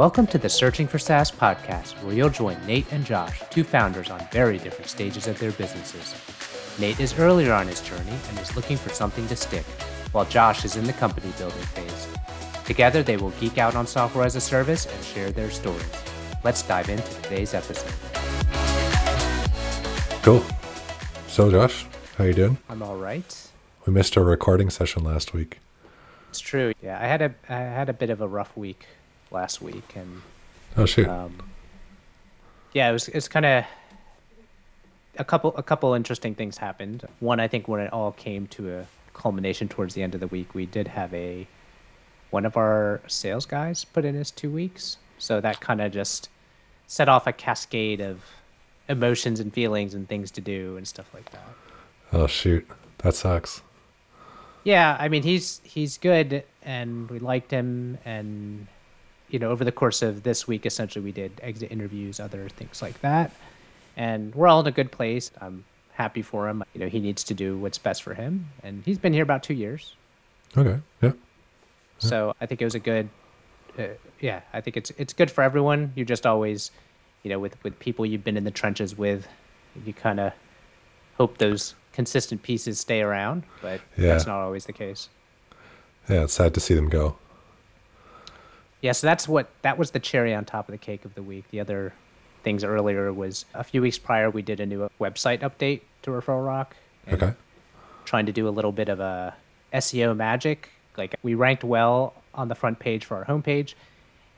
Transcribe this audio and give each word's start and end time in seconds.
Welcome 0.00 0.26
to 0.28 0.38
the 0.38 0.48
Searching 0.48 0.88
for 0.88 0.98
SaaS 0.98 1.30
podcast, 1.30 1.92
where 2.02 2.14
you'll 2.14 2.30
join 2.30 2.56
Nate 2.66 2.90
and 2.90 3.04
Josh, 3.04 3.42
two 3.50 3.62
founders 3.62 4.08
on 4.08 4.26
very 4.32 4.56
different 4.56 4.88
stages 4.88 5.26
of 5.26 5.38
their 5.38 5.52
businesses. 5.52 6.14
Nate 6.80 6.98
is 6.98 7.18
earlier 7.18 7.52
on 7.52 7.68
his 7.68 7.82
journey 7.82 8.16
and 8.30 8.38
is 8.38 8.56
looking 8.56 8.78
for 8.78 8.88
something 8.88 9.28
to 9.28 9.36
stick, 9.36 9.66
while 10.12 10.24
Josh 10.24 10.64
is 10.64 10.76
in 10.76 10.84
the 10.84 10.94
company 10.94 11.30
building 11.36 11.60
phase. 11.60 12.08
Together, 12.64 13.02
they 13.02 13.18
will 13.18 13.28
geek 13.32 13.58
out 13.58 13.76
on 13.76 13.86
software 13.86 14.24
as 14.24 14.36
a 14.36 14.40
service 14.40 14.86
and 14.86 15.04
share 15.04 15.30
their 15.32 15.50
stories. 15.50 15.84
Let's 16.44 16.62
dive 16.62 16.88
into 16.88 17.12
today's 17.20 17.52
episode. 17.52 17.92
Cool. 20.22 20.42
So, 21.26 21.50
Josh, 21.50 21.84
how 22.16 22.24
you 22.24 22.32
doing? 22.32 22.56
I'm 22.70 22.82
all 22.82 22.96
right. 22.96 23.50
We 23.84 23.92
missed 23.92 24.16
our 24.16 24.24
recording 24.24 24.70
session 24.70 25.04
last 25.04 25.34
week. 25.34 25.58
It's 26.30 26.40
true. 26.40 26.72
Yeah, 26.82 26.98
I 26.98 27.06
had 27.06 27.20
a 27.20 27.34
I 27.50 27.56
had 27.56 27.90
a 27.90 27.92
bit 27.92 28.08
of 28.08 28.22
a 28.22 28.28
rough 28.28 28.56
week 28.56 28.86
last 29.30 29.60
week, 29.62 29.94
and 29.96 30.22
Oh 30.76 30.86
shoot. 30.86 31.08
um, 31.08 31.38
yeah, 32.72 32.88
it 32.88 32.92
was 32.92 33.08
it's 33.08 33.28
kind 33.28 33.46
of 33.46 33.64
a 35.18 35.24
couple 35.24 35.54
a 35.56 35.62
couple 35.62 35.92
interesting 35.94 36.34
things 36.34 36.58
happened. 36.58 37.06
One, 37.20 37.40
I 37.40 37.48
think, 37.48 37.68
when 37.68 37.80
it 37.80 37.92
all 37.92 38.12
came 38.12 38.46
to 38.48 38.78
a 38.78 38.86
culmination 39.14 39.68
towards 39.68 39.94
the 39.94 40.02
end 40.02 40.14
of 40.14 40.20
the 40.20 40.28
week, 40.28 40.54
we 40.54 40.66
did 40.66 40.88
have 40.88 41.12
a 41.14 41.46
one 42.30 42.46
of 42.46 42.56
our 42.56 43.00
sales 43.08 43.44
guys 43.46 43.84
put 43.84 44.04
in 44.04 44.14
his 44.14 44.30
two 44.30 44.50
weeks, 44.50 44.98
so 45.18 45.40
that 45.40 45.60
kind 45.60 45.80
of 45.80 45.92
just 45.92 46.28
set 46.86 47.08
off 47.08 47.26
a 47.26 47.32
cascade 47.32 48.00
of 48.00 48.22
emotions 48.88 49.38
and 49.40 49.52
feelings 49.52 49.94
and 49.94 50.08
things 50.08 50.30
to 50.32 50.40
do 50.40 50.76
and 50.76 50.86
stuff 50.86 51.12
like 51.14 51.30
that. 51.30 51.48
oh 52.12 52.26
shoot. 52.26 52.66
That 52.98 53.14
sucks. 53.14 53.62
Yeah, 54.64 54.96
I 55.00 55.08
mean 55.08 55.22
he's 55.22 55.60
he's 55.64 55.96
good 55.98 56.44
and 56.62 57.08
we 57.10 57.18
liked 57.18 57.50
him 57.50 57.98
and 58.04 58.66
you 59.30 59.38
know 59.38 59.50
over 59.50 59.64
the 59.64 59.72
course 59.72 60.02
of 60.02 60.22
this 60.22 60.46
week 60.48 60.66
essentially 60.66 61.04
we 61.04 61.12
did 61.12 61.32
exit 61.42 61.70
interviews, 61.70 62.20
other 62.20 62.48
things 62.48 62.82
like 62.82 63.00
that. 63.00 63.32
And 63.96 64.34
we're 64.34 64.48
all 64.48 64.60
in 64.60 64.66
a 64.66 64.70
good 64.72 64.90
place. 64.92 65.30
I'm 65.40 65.64
happy 65.92 66.22
for 66.22 66.48
him. 66.48 66.62
You 66.74 66.80
know, 66.80 66.88
he 66.88 67.00
needs 67.00 67.22
to 67.24 67.34
do 67.34 67.58
what's 67.58 67.78
best 67.78 68.02
for 68.02 68.14
him 68.14 68.46
and 68.62 68.82
he's 68.84 68.98
been 68.98 69.12
here 69.12 69.22
about 69.22 69.42
2 69.42 69.54
years. 69.54 69.94
Okay. 70.56 70.78
Yeah. 71.02 71.12
So 71.98 72.34
I 72.40 72.46
think 72.46 72.60
it 72.62 72.64
was 72.64 72.74
a 72.74 72.78
good 72.80 73.08
uh, 73.78 73.84
yeah, 74.20 74.40
I 74.52 74.60
think 74.60 74.76
it's 74.76 74.90
it's 74.98 75.12
good 75.12 75.30
for 75.30 75.42
everyone. 75.42 75.92
You're 75.94 76.04
just 76.06 76.26
always, 76.26 76.70
you 77.22 77.30
know, 77.30 77.38
with 77.38 77.62
with 77.62 77.78
people 77.78 78.04
you've 78.04 78.24
been 78.24 78.36
in 78.36 78.44
the 78.44 78.50
trenches 78.50 78.98
with, 78.98 79.28
you 79.86 79.92
kind 79.92 80.18
of 80.18 80.32
hope 81.18 81.38
those 81.38 81.74
consistent 81.92 82.42
pieces 82.42 82.78
stay 82.80 83.00
around, 83.02 83.44
but 83.62 83.80
that's 83.96 84.26
Yeah. 84.26 84.32
not 84.32 84.40
always 84.42 84.64
the 84.66 84.72
case. 84.72 85.08
Yeah. 86.08 86.24
It's 86.24 86.32
sad 86.34 86.54
to 86.54 86.60
see 86.60 86.74
them 86.74 86.88
go. 86.88 87.16
Yeah, 88.80 88.92
so 88.92 89.06
that's 89.06 89.28
what 89.28 89.50
that 89.62 89.78
was 89.78 89.90
the 89.90 90.00
cherry 90.00 90.34
on 90.34 90.44
top 90.44 90.68
of 90.68 90.72
the 90.72 90.78
cake 90.78 91.04
of 91.04 91.14
the 91.14 91.22
week. 91.22 91.44
The 91.50 91.60
other 91.60 91.92
things 92.42 92.64
earlier 92.64 93.12
was 93.12 93.44
a 93.52 93.62
few 93.62 93.82
weeks 93.82 93.98
prior 93.98 94.30
we 94.30 94.42
did 94.42 94.60
a 94.60 94.66
new 94.66 94.88
website 94.98 95.40
update 95.40 95.82
to 96.02 96.10
Referral 96.10 96.44
Rock. 96.46 96.76
Okay. 97.10 97.34
Trying 98.04 98.26
to 98.26 98.32
do 98.32 98.48
a 98.48 98.50
little 98.50 98.72
bit 98.72 98.88
of 98.88 99.00
a 99.00 99.34
SEO 99.74 100.16
magic. 100.16 100.70
Like 100.96 101.14
we 101.22 101.34
ranked 101.34 101.64
well 101.64 102.14
on 102.34 102.48
the 102.48 102.54
front 102.54 102.78
page 102.78 103.04
for 103.04 103.16
our 103.16 103.24
homepage, 103.24 103.74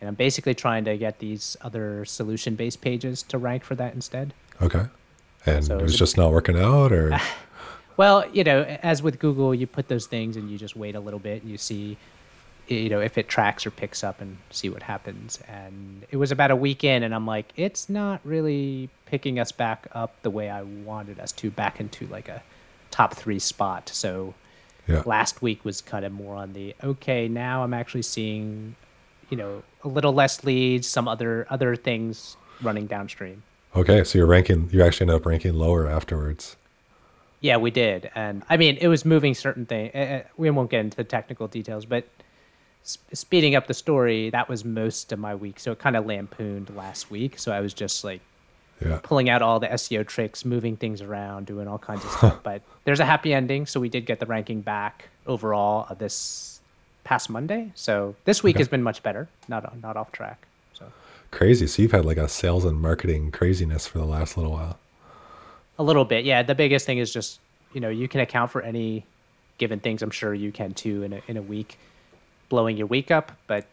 and 0.01 0.09
I'm 0.09 0.15
basically 0.15 0.55
trying 0.55 0.85
to 0.85 0.97
get 0.97 1.19
these 1.19 1.57
other 1.61 2.05
solution-based 2.05 2.81
pages 2.81 3.23
to 3.25 3.39
rank 3.39 3.65
for 3.65 3.75
that 3.77 3.95
instead. 3.95 4.35
Okay. 4.61 4.87
And 5.47 5.65
So 5.65 5.79
it 5.79 5.83
was 5.83 5.97
just 5.97 6.17
not 6.17 6.33
working 6.33 6.57
out, 6.59 6.93
or 6.93 7.19
Well, 7.97 8.29
you 8.33 8.43
know, 8.45 8.63
as 8.83 9.03
with 9.03 9.19
Google, 9.19 9.55
you 9.55 9.67
put 9.67 9.89
those 9.89 10.07
things 10.07 10.37
and 10.37 10.51
you 10.51 10.59
just 10.59 10.77
wait 10.77 10.95
a 10.95 11.01
little 11.01 11.19
bit 11.19 11.43
and 11.43 11.51
you 11.51 11.59
see, 11.59 11.99
you 12.69 12.89
know, 12.89 13.01
if 13.01 13.19
it 13.19 13.29
tracks 13.29 13.67
or 13.67 13.71
picks 13.71 14.05
up 14.05 14.21
and 14.21 14.39
see 14.51 14.69
what 14.69 14.83
happens. 14.83 15.39
And 15.49 16.07
it 16.11 16.17
was 16.17 16.31
about 16.31 16.51
a 16.51 16.57
week 16.57 16.85
in, 16.85 17.03
and 17.03 17.15
I'm 17.15 17.27
like, 17.27 17.53
it's 17.57 17.89
not 17.89 18.21
really 18.25 18.89
picking 19.07 19.39
us 19.39 19.53
back 19.53 19.87
up 19.93 20.15
the 20.23 20.31
way 20.31 20.49
I 20.49 20.63
wanted 20.63 21.19
us 21.19 21.33
to, 21.33 21.51
back 21.51 21.81
into 21.81 22.07
like 22.07 22.29
a 22.29 22.43
top 22.91 23.15
three 23.15 23.39
spot. 23.39 23.89
So 23.89 24.35
yeah. 24.87 25.03
last 25.05 25.43
week 25.43 25.65
was 25.65 25.81
kind 25.81 26.05
of 26.05 26.13
more 26.13 26.37
on 26.37 26.53
the 26.53 26.75
okay. 26.83 27.29
Now 27.29 27.65
I'm 27.65 27.75
actually 27.75 28.03
seeing, 28.03 28.77
you 29.31 29.37
know, 29.37 29.63
a 29.85 29.89
little 29.89 30.13
less 30.13 30.45
leads, 30.45 30.87
some 30.87 31.09
other 31.09 31.47
other 31.51 31.77
things 31.77 32.37
running 32.63 32.87
downstream. 32.87 33.43
Okay. 33.75 34.05
So 34.05 34.19
you're 34.19 34.27
ranking. 34.27 34.69
You 34.73 34.83
actually 34.83 35.09
end 35.09 35.17
up 35.17 35.27
ranking 35.27 35.55
lower 35.55 35.89
afterwards. 35.89 36.57
Yeah, 37.41 37.57
we 37.57 37.73
did, 37.73 38.09
and 38.15 38.45
I 38.49 38.57
mean, 38.57 38.79
it 38.81 38.87
was 38.87 39.05
moving 39.05 39.35
certain 39.35 39.67
things. 39.67 39.93
Uh, 39.97 40.23
we 40.37 40.49
won't 40.51 40.71
get 40.71 40.79
into 40.79 40.97
the 40.97 41.03
technical 41.03 41.49
details, 41.49 41.85
but 41.85 42.07
sp- 42.85 43.15
speeding 43.15 43.55
up 43.55 43.67
the 43.67 43.75
story, 43.75 44.31
that 44.31 44.49
was 44.49 44.65
most 44.65 45.13
of 45.13 45.19
my 45.19 45.35
week. 45.35 45.61
So 45.61 45.73
it 45.73 45.79
kind 45.79 45.97
of 45.97 46.07
lampooned 46.07 46.75
last 46.75 47.11
week. 47.11 47.39
So 47.39 47.53
I 47.53 47.61
was 47.61 47.73
just 47.75 48.05
like 48.05 48.21
Yeah. 48.85 48.99
pulling 49.03 49.29
out 49.31 49.43
all 49.43 49.61
the 49.61 49.69
SEO 49.69 50.05
tricks, 50.07 50.45
moving 50.45 50.77
things 50.77 51.01
around, 51.03 51.47
doing 51.47 51.69
all 51.69 51.79
kinds 51.79 52.05
of 52.05 52.11
stuff. 52.19 52.41
But 52.43 52.63
there's 52.85 53.01
a 53.01 53.05
happy 53.05 53.33
ending, 53.33 53.67
so 53.67 53.79
we 53.81 53.89
did 53.89 54.07
get 54.07 54.19
the 54.21 54.27
ranking 54.27 54.61
back 54.61 55.09
overall 55.27 55.87
of 55.89 55.99
this 55.99 56.61
past 57.05 57.31
Monday. 57.31 57.73
So 57.75 58.15
this 58.25 58.43
week 58.43 58.57
Okay. 58.57 58.61
has 58.63 58.69
been 58.69 58.83
much 58.83 59.03
better, 59.03 59.29
not 59.49 59.81
not 59.83 59.97
off 59.97 60.11
track. 60.13 60.47
So 60.73 60.87
Crazy. 61.31 61.67
So 61.67 61.83
you've 61.83 61.93
had 61.93 62.05
like 62.05 62.17
a 62.19 62.29
sales 62.29 62.65
and 62.65 62.81
marketing 62.81 63.31
craziness 63.31 63.87
for 63.87 63.99
the 63.99 64.05
last 64.05 64.37
little 64.37 64.53
while. 64.53 64.79
A 65.79 65.83
little 65.83 66.05
bit, 66.05 66.25
yeah. 66.25 66.43
The 66.43 66.55
biggest 66.55 66.85
thing 66.87 66.99
is 66.99 67.13
just 67.13 67.39
you 67.73 67.81
know 67.81 67.89
you 67.89 68.07
can 68.09 68.21
account 68.21 68.51
for 68.51 68.63
any 68.63 69.05
given 69.59 69.79
things. 69.81 70.03
I'm 70.03 70.11
sure 70.11 70.35
you 70.35 70.51
can 70.53 70.75
too 70.75 71.03
in 71.05 71.13
a 71.15 71.23
in 71.29 71.37
a 71.37 71.43
week, 71.43 71.79
blowing 72.53 72.77
your 72.77 72.87
week 72.87 73.11
up. 73.11 73.33
But 73.47 73.65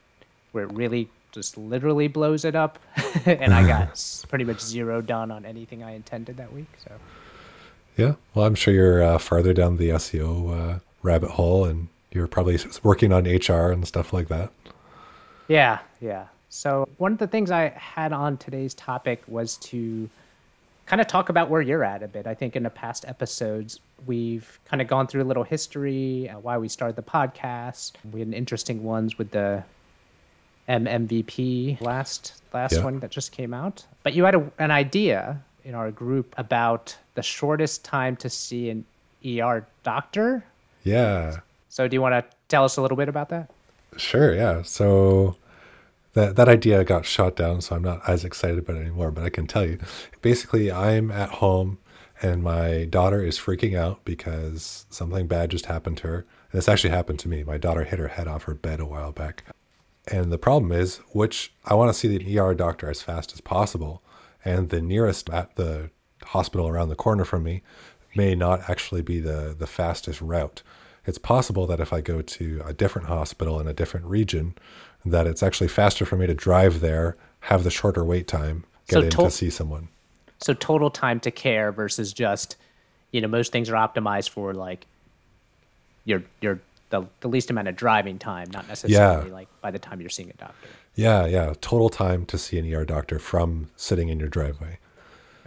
where 0.53 0.63
it 0.63 0.72
really 0.72 1.09
just 1.34 1.57
literally 1.57 2.07
blows 2.07 2.45
it 2.45 2.56
up, 2.56 2.79
and 3.25 3.53
I 3.53 3.67
got 3.67 4.25
pretty 4.29 4.45
much 4.45 4.62
zero 4.62 5.01
done 5.01 5.31
on 5.31 5.45
anything 5.45 5.84
I 5.84 5.91
intended 5.91 6.38
that 6.38 6.53
week. 6.53 6.72
So 6.84 6.91
Yeah. 7.97 8.13
Well, 8.34 8.45
I'm 8.45 8.56
sure 8.56 8.73
you're 8.73 9.03
uh, 9.03 9.17
farther 9.17 9.53
down 9.53 9.75
the 9.75 9.90
SEO 9.90 10.75
uh, 10.75 10.79
rabbit 11.03 11.31
hole, 11.31 11.66
and 11.66 11.90
you're 12.12 12.28
probably 12.28 12.57
working 12.81 13.12
on 13.12 13.25
HR 13.25 13.72
and 13.72 13.85
stuff 13.85 14.13
like 14.13 14.29
that. 14.29 14.51
yeah, 15.50 15.79
yeah. 16.00 16.28
So 16.47 16.88
one 16.97 17.11
of 17.11 17.19
the 17.19 17.28
things 17.28 17.51
I 17.51 17.69
had 17.69 18.13
on 18.13 18.38
today's 18.38 18.73
topic 18.73 19.22
was 19.28 19.57
to 19.57 20.09
kind 20.90 21.00
of 21.00 21.08
talk 21.08 21.30
about 21.30 21.50
where 21.50 21.62
you're 21.62 21.84
at 21.84 22.02
a 22.04 22.08
bit. 22.08 22.26
I 22.28 22.34
think 22.34 22.56
in 22.56 22.64
the 22.64 22.70
past 22.72 23.06
episodes, 23.08 23.80
we've 24.08 24.60
kind 24.66 24.82
of 24.82 24.88
gone 24.88 25.06
through 25.08 25.22
a 25.22 25.30
little 25.32 25.44
history, 25.44 26.28
uh, 26.30 26.40
why 26.40 26.58
we 26.58 26.68
started 26.68 26.96
the 26.96 27.04
podcast. 27.04 27.94
We 28.12 28.20
had 28.22 28.34
interesting 28.34 28.84
ones 28.84 29.18
with 29.18 29.30
the 29.32 29.64
MMVP 30.68 31.80
last 31.82 32.42
last 32.54 32.74
Yeah. 32.74 32.84
one 32.84 33.00
that 33.00 33.12
just 33.12 33.32
came 33.32 33.54
out. 33.54 33.86
But 34.04 34.14
you 34.14 34.24
had 34.24 34.36
a, 34.36 34.52
an 34.58 34.72
idea 34.72 35.42
in 35.64 35.76
our 35.76 35.92
group 35.92 36.34
about 36.38 36.98
the 37.16 37.22
shortest 37.22 37.86
time 37.86 38.16
to 38.18 38.30
see 38.30 38.70
an 38.70 38.86
ER 39.26 39.66
doctor. 39.84 40.44
Yeah. 40.84 41.38
So 41.70 41.88
do 41.88 41.96
you 41.96 42.02
want 42.02 42.14
to 42.14 42.36
tell 42.48 42.64
us 42.64 42.78
a 42.78 42.82
little 42.82 42.98
bit 42.98 43.10
about 43.10 43.30
that? 43.30 43.52
Sure, 43.98 44.34
yeah. 44.36 44.64
So 44.64 45.36
that 46.14 46.36
that 46.36 46.50
idea 46.50 46.84
got 46.84 47.06
shot 47.06 47.36
down, 47.36 47.62
so 47.62 47.75
I'm 47.75 47.84
not 47.84 48.02
as 48.08 48.25
excited 48.25 48.59
about 48.59 48.78
it 48.78 48.81
anymore. 48.81 49.12
But 49.12 49.24
I 49.24 49.30
can 49.30 49.47
tell 49.47 49.66
you, 49.66 49.80
basically, 50.22 50.72
I'm 50.72 51.12
at 51.12 51.30
home 51.30 51.80
and 52.22 52.44
my 52.44 52.86
daughter 52.86 53.24
is 53.24 53.38
freaking 53.40 53.78
out 53.78 54.03
because 54.03 54.86
something 54.90 55.28
bad 55.28 55.52
just 55.52 55.68
happened 55.68 55.97
to 55.97 56.08
her. 56.08 56.25
And 56.52 56.59
this 56.59 56.68
actually 56.68 56.90
happened 56.90 57.20
to 57.20 57.30
me. 57.30 57.44
My 57.44 57.58
daughter 57.58 57.84
hit 57.84 58.00
her 58.00 58.09
head 58.09 58.28
off 58.28 58.44
her 58.44 58.53
bed 58.53 58.80
a 58.80 58.86
while 58.86 59.12
back. 59.12 59.46
And 60.12 60.31
the 60.31 60.38
problem 60.38 60.72
is, 60.72 60.97
which 61.12 61.53
I 61.66 61.75
want 61.75 61.90
to 61.90 61.97
see 61.97 62.18
the 62.18 62.40
ER 62.40 62.53
doctor 62.53 62.90
as 62.90 63.02
fast 63.02 63.31
as 63.34 63.41
possible, 63.41 64.02
and 64.44 64.70
the 64.70 64.81
nearest 64.81 65.30
at 65.30 65.56
the 65.56 65.91
hospital 66.24 66.68
around 66.68 66.90
the 66.90 66.96
corner 66.96 67.26
from 67.26 67.44
me 67.44 67.61
may 68.16 68.35
not 68.35 68.70
actually 68.70 69.02
be 69.02 69.20
the 69.20 69.56
the 69.58 69.67
fastest 69.67 70.20
route. 70.20 70.64
It's 71.06 71.17
possible 71.17 71.66
that 71.67 71.79
if 71.79 71.94
I 71.94 72.02
go 72.02 72.22
to 72.22 72.61
a 72.66 72.73
different 72.73 73.08
hospital 73.08 73.59
in 73.59 73.67
a 73.67 73.73
different 73.73 74.06
region, 74.06 74.56
that 75.05 75.28
it's 75.28 75.41
actually 75.43 75.67
faster 75.67 76.05
for 76.05 76.16
me 76.17 76.28
to 76.28 76.34
drive 76.34 76.79
there, 76.81 77.17
have 77.41 77.63
the 77.63 77.72
shorter 77.72 78.03
wait 78.03 78.28
time, 78.28 78.66
get 78.87 78.96
So 78.96 79.01
in 79.01 79.09
to- 79.11 79.17
to 79.17 79.31
see 79.31 79.49
someone. 79.49 79.87
So 80.41 80.53
total 80.53 80.90
time 80.90 81.19
to 81.22 81.31
care 81.31 81.72
versus 81.72 82.13
just, 82.13 82.55
you 83.11 83.19
know, 83.22 83.28
most 83.28 83.51
things 83.51 83.69
are 83.69 83.73
optimized 83.73 84.29
for 84.29 84.53
like 84.53 84.85
your 86.05 86.23
your 86.41 86.59
the, 86.91 87.05
the 87.19 87.28
least 87.28 87.51
amount 87.51 87.67
of 87.67 87.75
driving 87.75 88.17
time, 88.17 88.49
not 88.51 88.67
necessarily 88.67 89.29
like 89.29 89.47
by 89.61 89.69
the 89.69 89.78
time 89.78 90.01
you're 90.01 90.09
seeing 90.09 90.29
a 90.29 90.34
doctor. 90.34 90.69
Yeah, 90.96 91.25
yeah. 91.28 91.53
Total 91.61 91.90
time 91.90 92.25
to 92.25 92.37
see 92.37 92.57
an 92.57 92.73
ER 92.73 92.84
doctor 92.85 93.19
from 93.19 93.69
sitting 93.75 94.09
in 94.09 94.19
your 94.19 94.29
driveway. 94.29 94.79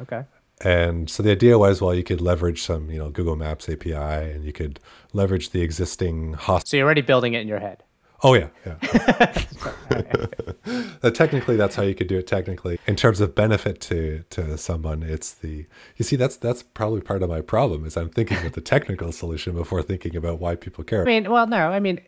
Okay. 0.00 0.24
And 0.60 1.10
so 1.10 1.22
the 1.22 1.32
idea 1.32 1.58
was, 1.58 1.80
well, 1.80 1.92
you 1.94 2.04
could 2.04 2.20
leverage 2.20 2.62
some, 2.62 2.88
you 2.90 2.98
know, 2.98 3.10
Google 3.10 3.34
Maps 3.34 3.68
API, 3.68 3.92
and 3.94 4.44
you 4.44 4.52
could 4.52 4.78
leverage 5.12 5.50
the 5.50 5.60
existing 5.62 6.34
hospital. 6.34 6.68
So 6.68 6.76
you're 6.76 6.84
already 6.86 7.00
building 7.00 7.34
it 7.34 7.40
in 7.40 7.48
your 7.48 7.58
head. 7.58 7.82
Oh 8.22 8.34
yeah, 8.34 8.48
yeah. 8.66 9.32
Uh, 11.02 11.10
technically, 11.10 11.56
that's 11.56 11.74
how 11.74 11.82
you 11.82 11.94
could 11.94 12.06
do 12.06 12.18
it. 12.18 12.26
Technically, 12.28 12.78
in 12.86 12.94
terms 12.94 13.20
of 13.20 13.34
benefit 13.34 13.80
to 13.80 14.24
to 14.30 14.56
someone, 14.56 15.02
it's 15.02 15.32
the 15.34 15.66
you 15.96 16.04
see 16.04 16.14
that's 16.14 16.36
that's 16.36 16.62
probably 16.62 17.00
part 17.00 17.22
of 17.22 17.28
my 17.28 17.40
problem 17.40 17.84
is 17.84 17.96
I'm 17.96 18.08
thinking 18.08 18.38
of 18.46 18.52
the 18.52 18.60
technical 18.60 19.10
solution 19.10 19.54
before 19.54 19.82
thinking 19.82 20.14
about 20.14 20.38
why 20.38 20.54
people 20.54 20.84
care. 20.84 21.02
I 21.02 21.04
mean, 21.04 21.28
well, 21.30 21.46
no, 21.48 21.68
I 21.72 21.80
mean, 21.80 22.00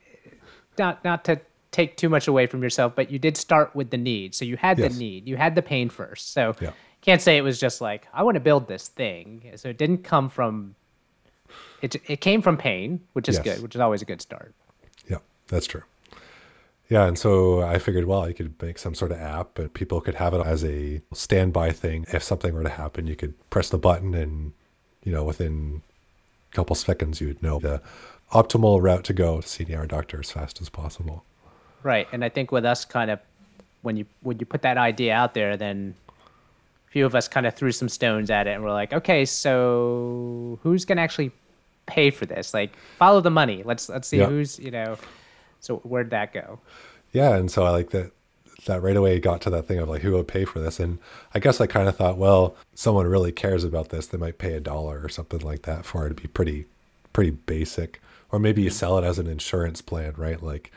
not 0.79 1.05
not 1.05 1.25
to 1.25 1.41
take 1.73 1.97
too 1.97 2.09
much 2.09 2.29
away 2.29 2.47
from 2.47 2.63
yourself, 2.63 2.95
but 2.95 3.11
you 3.11 3.19
did 3.19 3.37
start 3.37 3.75
with 3.75 3.91
the 3.91 3.97
need. 3.99 4.35
So 4.37 4.45
you 4.45 4.57
had 4.57 4.79
Yes. 4.79 4.93
the 4.93 4.99
need, 5.01 5.27
you 5.27 5.37
had 5.37 5.57
the 5.57 5.63
pain 5.63 5.89
first. 5.91 6.33
So 6.33 6.55
Yeah. 6.61 6.71
can't 7.01 7.21
say 7.21 7.37
it 7.37 7.43
was 7.43 7.59
just 7.59 7.81
like 7.81 8.07
I 8.15 8.23
want 8.23 8.37
to 8.37 8.41
build 8.41 8.69
this 8.69 8.87
thing. 8.89 9.51
So 9.57 9.69
it 9.71 9.79
didn't 9.79 10.05
come 10.05 10.29
from. 10.31 10.77
It 11.83 11.97
it 12.09 12.21
came 12.21 12.41
from 12.41 12.57
pain, 12.57 13.01
which 13.15 13.29
is 13.29 13.37
Yes. 13.37 13.45
good, 13.45 13.63
which 13.65 13.75
is 13.75 13.81
always 13.81 14.01
a 14.03 14.07
good 14.07 14.23
start. 14.23 14.55
Yeah, 15.11 15.19
that's 15.49 15.67
true. 15.67 15.83
Yeah, 16.95 17.07
and 17.07 17.19
so 17.19 17.61
I 17.61 17.81
figured, 17.81 18.05
well, 18.05 18.23
I 18.23 18.33
could 18.33 18.55
make 18.63 18.79
some 18.79 18.95
sort 18.95 19.11
of 19.11 19.19
app, 19.19 19.59
and 19.59 19.75
people 19.75 20.01
could 20.01 20.15
have 20.15 20.33
it 20.33 20.47
as 20.47 20.65
a 20.65 21.03
standby 21.13 21.73
thing. 21.73 22.07
If 22.13 22.23
something 22.23 22.55
were 22.55 22.63
to 22.63 22.69
happen, 22.69 23.09
you 23.09 23.17
could 23.17 23.35
press 23.51 23.69
the 23.69 23.79
button, 23.79 24.15
and 24.15 24.53
you 25.03 25.11
know, 25.11 25.25
within 25.25 25.83
a 26.53 26.55
couple 26.55 26.77
seconds, 26.77 27.21
you 27.21 27.27
would 27.27 27.43
know 27.43 27.59
the 27.59 27.83
optimal 28.31 28.81
route 28.81 29.03
to 29.07 29.13
go 29.13 29.41
to 29.41 29.49
see 29.49 29.65
the 29.65 29.85
doctor 29.89 30.21
as 30.21 30.31
fast 30.31 30.61
as 30.61 30.69
possible. 30.69 31.25
Right, 31.83 32.07
and 32.13 32.25
I 32.25 32.29
think 32.29 32.53
with 32.53 32.65
us, 32.65 32.85
kind 32.85 33.11
of, 33.11 33.19
when 33.83 33.97
you 33.97 34.07
when 34.23 34.39
you 34.39 34.47
put 34.47 34.63
that 34.63 34.79
idea 34.79 35.15
out 35.17 35.35
there, 35.35 35.57
then 35.57 35.97
a 36.87 36.91
few 36.93 37.05
of 37.07 37.17
us 37.17 37.27
kind 37.27 37.45
of 37.45 37.57
threw 37.57 37.73
some 37.73 37.89
stones 37.89 38.31
at 38.31 38.47
it, 38.47 38.53
and 38.53 38.63
we're 38.63 38.71
like, 38.71 38.93
okay, 38.93 39.25
so 39.25 40.61
who's 40.63 40.85
gonna 40.85 41.01
actually 41.03 41.33
pay 41.87 42.11
for 42.11 42.25
this? 42.25 42.55
Like, 42.55 42.71
follow 43.01 43.21
the 43.21 43.33
money. 43.33 43.65
Let's 43.65 43.89
let's 43.89 44.07
see 44.07 44.19
Yeah. 44.19 44.27
who's 44.27 44.61
you 44.61 44.71
know. 44.71 44.97
So 45.65 45.79
where'd 45.79 46.11
that 46.11 46.33
go? 46.33 46.61
Yeah, 47.13 47.35
and 47.37 47.51
so 47.51 47.65
I 47.65 47.71
like 47.71 47.91
that 47.91 48.13
that 48.67 48.83
right 48.83 48.97
away 48.97 49.19
got 49.21 49.41
to 49.43 49.51
that 49.51 49.67
thing 49.67 49.79
of 49.79 49.89
like 49.89 50.03
who 50.03 50.13
would 50.13 50.29
pay 50.29 50.45
for 50.45 50.59
this 50.59 50.81
and 50.81 50.99
I 51.35 51.39
guess 51.39 51.61
I 51.61 51.67
kind 51.67 51.89
of 51.89 51.97
thought, 51.97 52.17
well, 52.17 52.57
someone 52.75 53.07
really 53.07 53.33
cares 53.33 53.63
about 53.65 53.91
this, 53.91 54.07
they 54.07 54.19
might 54.19 54.39
pay 54.39 54.55
a 54.55 54.61
dollar 54.61 55.01
or 55.03 55.09
something 55.09 55.41
like 55.41 55.63
that 55.63 55.85
for 55.85 56.07
it 56.07 56.11
to 56.11 56.15
be 56.15 56.29
pretty 56.29 56.67
pretty 57.13 57.31
basic. 57.31 58.01
Or 58.31 58.39
maybe 58.39 58.63
you 58.63 58.71
sell 58.71 58.99
it 58.99 59.05
as 59.05 59.19
an 59.19 59.27
insurance 59.27 59.81
plan, 59.81 60.15
right? 60.17 60.43
Like, 60.43 60.73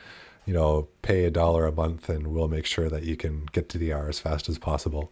you 0.46 0.54
know, 0.54 0.88
pay 1.02 1.24
a 1.24 1.30
dollar 1.30 1.66
a 1.66 1.72
month 1.72 2.08
and 2.08 2.28
we'll 2.28 2.48
make 2.48 2.66
sure 2.66 2.88
that 2.88 3.02
you 3.02 3.16
can 3.16 3.46
get 3.52 3.68
to 3.70 3.78
the 3.78 3.92
hour 3.92 4.08
as 4.08 4.20
fast 4.20 4.48
as 4.48 4.58
possible. 4.58 5.10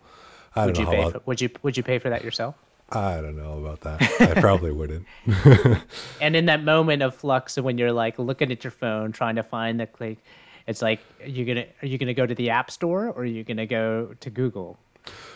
I 0.54 0.64
Would 0.66 0.78
you 0.78 0.86
pay? 0.86 1.10
For, 1.10 1.20
would 1.26 1.40
you 1.40 1.50
would 1.62 1.76
you 1.76 1.82
pay 1.82 1.98
for 1.98 2.08
that 2.08 2.24
yourself? 2.24 2.54
I 2.90 3.20
don't 3.20 3.36
know 3.36 3.58
about 3.58 3.80
that. 3.80 4.20
I 4.20 4.40
probably 4.40 4.72
wouldn't. 4.80 5.06
And 6.20 6.34
in 6.36 6.46
that 6.46 6.64
moment 6.64 7.02
of 7.02 7.14
flux, 7.14 7.56
when 7.56 7.78
you're 7.78 7.92
like 7.92 8.18
looking 8.18 8.50
at 8.50 8.64
your 8.64 8.70
phone, 8.70 9.12
trying 9.12 9.36
to 9.36 9.42
find 9.42 9.78
the 9.78 9.86
click, 9.86 10.18
it's 10.66 10.82
like, 10.82 11.00
are 11.20 11.28
you 11.28 11.44
gonna 11.44 11.66
are 11.82 11.86
you 11.86 11.98
gonna 11.98 12.14
go 12.14 12.26
to 12.26 12.34
the 12.34 12.50
app 12.50 12.70
store 12.70 13.06
or 13.08 13.22
are 13.22 13.24
you 13.24 13.44
gonna 13.44 13.66
go 13.66 14.14
to 14.18 14.30
Google? 14.30 14.78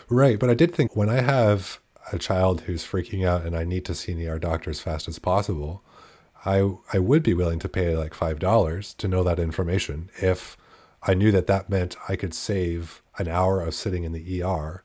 Right, 0.09 0.39
but 0.39 0.49
I 0.49 0.53
did 0.53 0.73
think 0.73 0.95
when 0.95 1.09
I 1.09 1.21
have 1.21 1.79
a 2.11 2.17
child 2.17 2.61
who's 2.61 2.83
freaking 2.83 3.25
out 3.25 3.45
and 3.45 3.55
I 3.55 3.63
need 3.63 3.85
to 3.85 3.95
see 3.95 4.11
an 4.11 4.27
ER 4.27 4.39
doctor 4.39 4.69
as 4.69 4.79
fast 4.81 5.07
as 5.07 5.19
possible, 5.19 5.83
I 6.45 6.73
I 6.91 6.99
would 6.99 7.23
be 7.23 7.33
willing 7.33 7.59
to 7.59 7.69
pay 7.69 7.95
like 7.95 8.13
five 8.13 8.39
dollars 8.39 8.93
to 8.95 9.07
know 9.07 9.23
that 9.23 9.39
information 9.39 10.09
if 10.21 10.57
I 11.03 11.13
knew 11.13 11.31
that 11.31 11.47
that 11.47 11.69
meant 11.69 11.95
I 12.07 12.15
could 12.15 12.33
save 12.33 13.01
an 13.17 13.27
hour 13.27 13.61
of 13.61 13.73
sitting 13.73 14.03
in 14.03 14.11
the 14.11 14.43
ER 14.43 14.83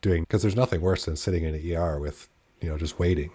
doing 0.00 0.22
because 0.22 0.42
there's 0.42 0.56
nothing 0.56 0.80
worse 0.80 1.04
than 1.04 1.16
sitting 1.16 1.44
in 1.44 1.54
an 1.54 1.76
ER 1.76 1.98
with 1.98 2.28
you 2.60 2.68
know 2.68 2.78
just 2.78 2.98
waiting. 2.98 3.30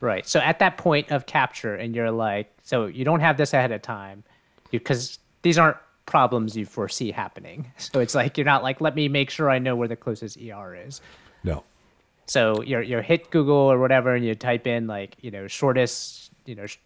Right. 0.00 0.26
So 0.26 0.40
at 0.40 0.58
that 0.58 0.76
point 0.76 1.10
of 1.10 1.26
capture, 1.26 1.74
and 1.74 1.94
you're 1.94 2.10
like, 2.10 2.52
so 2.62 2.86
you 2.86 3.04
don't 3.04 3.20
have 3.20 3.38
this 3.38 3.54
ahead 3.54 3.72
of 3.72 3.80
time, 3.80 4.24
because 4.70 5.18
these 5.42 5.56
aren't 5.56 5.78
problems 6.04 6.56
you 6.56 6.66
foresee 6.66 7.10
happening. 7.10 7.72
So 7.78 8.00
it's 8.00 8.14
like 8.14 8.36
you're 8.36 8.44
not 8.44 8.62
like, 8.62 8.80
let 8.80 8.94
me 8.94 9.08
make 9.08 9.30
sure 9.30 9.50
I 9.50 9.58
know 9.58 9.74
where 9.76 9.88
the 9.88 9.96
closest 9.96 10.38
ER 10.38 10.74
is. 10.86 11.00
No, 11.44 11.64
So 12.26 12.62
you're 12.62 12.82
you're 12.82 13.02
hit 13.02 13.30
Google 13.30 13.56
or 13.56 13.78
whatever, 13.78 14.14
and 14.14 14.24
you 14.24 14.34
type 14.34 14.66
in 14.66 14.86
like 14.86 15.16
you 15.20 15.30
know 15.30 15.46
shortest, 15.46 16.30
you 16.44 16.54
know, 16.54 16.66
sh- 16.66 16.78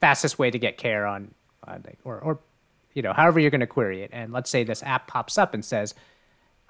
fastest 0.00 0.38
way 0.38 0.50
to 0.50 0.58
get 0.58 0.76
care 0.76 1.06
on, 1.06 1.32
on 1.66 1.82
like, 1.86 1.98
or 2.04 2.18
or 2.18 2.38
you 2.94 3.02
know 3.02 3.12
however 3.12 3.38
you're 3.38 3.50
going 3.50 3.60
to 3.60 3.66
query 3.66 4.02
it, 4.02 4.10
and 4.12 4.32
let's 4.32 4.50
say 4.50 4.64
this 4.64 4.82
app 4.82 5.06
pops 5.06 5.38
up 5.38 5.54
and 5.54 5.64
says, 5.64 5.94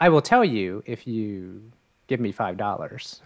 I 0.00 0.08
will 0.08 0.22
tell 0.22 0.44
you 0.44 0.82
if 0.86 1.06
you 1.06 1.70
give 2.06 2.20
me 2.20 2.32
five 2.32 2.56
dollars. 2.56 3.20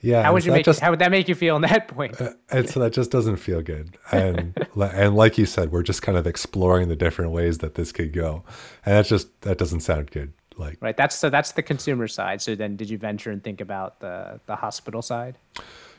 yeah. 0.00 0.22
How 0.22 0.32
would 0.32 0.44
you 0.44 0.50
that 0.52 0.58
make? 0.58 0.64
just- 0.64 0.80
how 0.80 0.90
would 0.90 0.98
that 1.00 1.10
make 1.10 1.26
you 1.28 1.34
feel 1.34 1.56
in 1.56 1.62
that 1.62 1.88
point? 1.88 2.20
Uh, 2.20 2.30
and 2.50 2.68
so 2.68 2.78
that 2.80 2.92
just 2.92 3.10
doesn't 3.10 3.36
feel 3.36 3.62
good 3.62 3.96
and 4.12 4.54
and 4.76 5.16
like 5.16 5.38
you 5.38 5.46
said 5.46 5.72
we're 5.72 5.82
just 5.82 6.02
kind 6.02 6.16
of 6.18 6.26
exploring 6.26 6.88
the 6.88 6.96
different 6.96 7.32
ways 7.32 7.58
that 7.58 7.74
this 7.74 7.90
could 7.92 8.12
go 8.12 8.44
and 8.86 8.94
that's 8.94 9.08
just 9.08 9.40
that 9.42 9.58
doesn't 9.58 9.80
sound 9.80 10.10
good 10.10 10.32
like 10.56 10.76
Right. 10.80 10.96
That's 10.96 11.16
so 11.16 11.30
that's 11.30 11.52
the 11.52 11.62
consumer 11.62 12.08
side. 12.08 12.40
So 12.42 12.54
then 12.54 12.76
did 12.76 12.90
you 12.90 12.98
venture 12.98 13.30
and 13.30 13.42
think 13.42 13.60
about 13.60 14.00
the 14.00 14.40
the 14.46 14.56
hospital 14.56 15.02
side? 15.02 15.38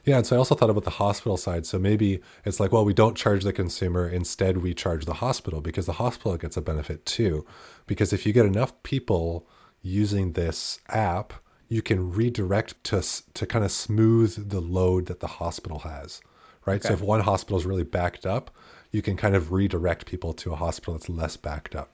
yeah 0.06 0.16
and 0.16 0.26
so 0.26 0.34
i 0.34 0.40
also 0.40 0.56
thought 0.56 0.70
about 0.70 0.86
the 0.86 0.92
hospital 1.06 1.36
side 1.36 1.66
so 1.66 1.78
maybe 1.78 2.22
it's 2.46 2.58
like 2.62 2.72
well 2.72 2.86
we 2.86 2.94
don't 2.94 3.18
charge 3.18 3.44
the 3.44 3.52
consumer 3.52 4.08
instead 4.08 4.60
we 4.60 4.74
charge 4.74 5.04
the 5.04 5.16
hospital 5.16 5.60
because 5.60 5.86
the 5.88 5.98
hospital 6.04 6.38
gets 6.38 6.56
a 6.56 6.62
benefit 6.62 7.06
too 7.06 7.46
because 7.86 8.14
if 8.14 8.26
you 8.26 8.32
get 8.32 8.46
enough 8.46 8.72
people 8.84 9.46
using 9.82 10.34
this 10.34 10.80
app 10.90 11.34
you 11.68 11.82
can 11.82 12.12
redirect 12.12 12.84
to 12.84 13.04
to 13.34 13.46
kind 13.46 13.64
of 13.64 13.72
smooth 13.72 14.50
the 14.50 14.60
load 14.60 15.06
that 15.06 15.20
the 15.20 15.28
hospital 15.28 15.80
has 15.80 16.22
right? 16.66 16.84
So 16.84 16.94
if 16.94 17.02
one 17.02 17.22
hospital 17.22 17.58
is 17.58 17.66
really 17.66 17.84
backed 17.84 18.26
up 18.26 18.52
you 18.92 19.02
can 19.02 19.16
kind 19.16 19.36
of 19.36 19.52
redirect 19.52 20.06
people 20.06 20.34
to 20.34 20.52
a 20.52 20.56
hospital 20.56 20.94
that's 20.94 21.10
less 21.10 21.38
backed 21.38 21.76
up. 21.76 21.90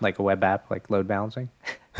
Like 0.00 0.18
a 0.18 0.22
web 0.22 0.42
app, 0.42 0.70
like 0.70 0.90
load 0.90 1.06
balancing? 1.06 1.50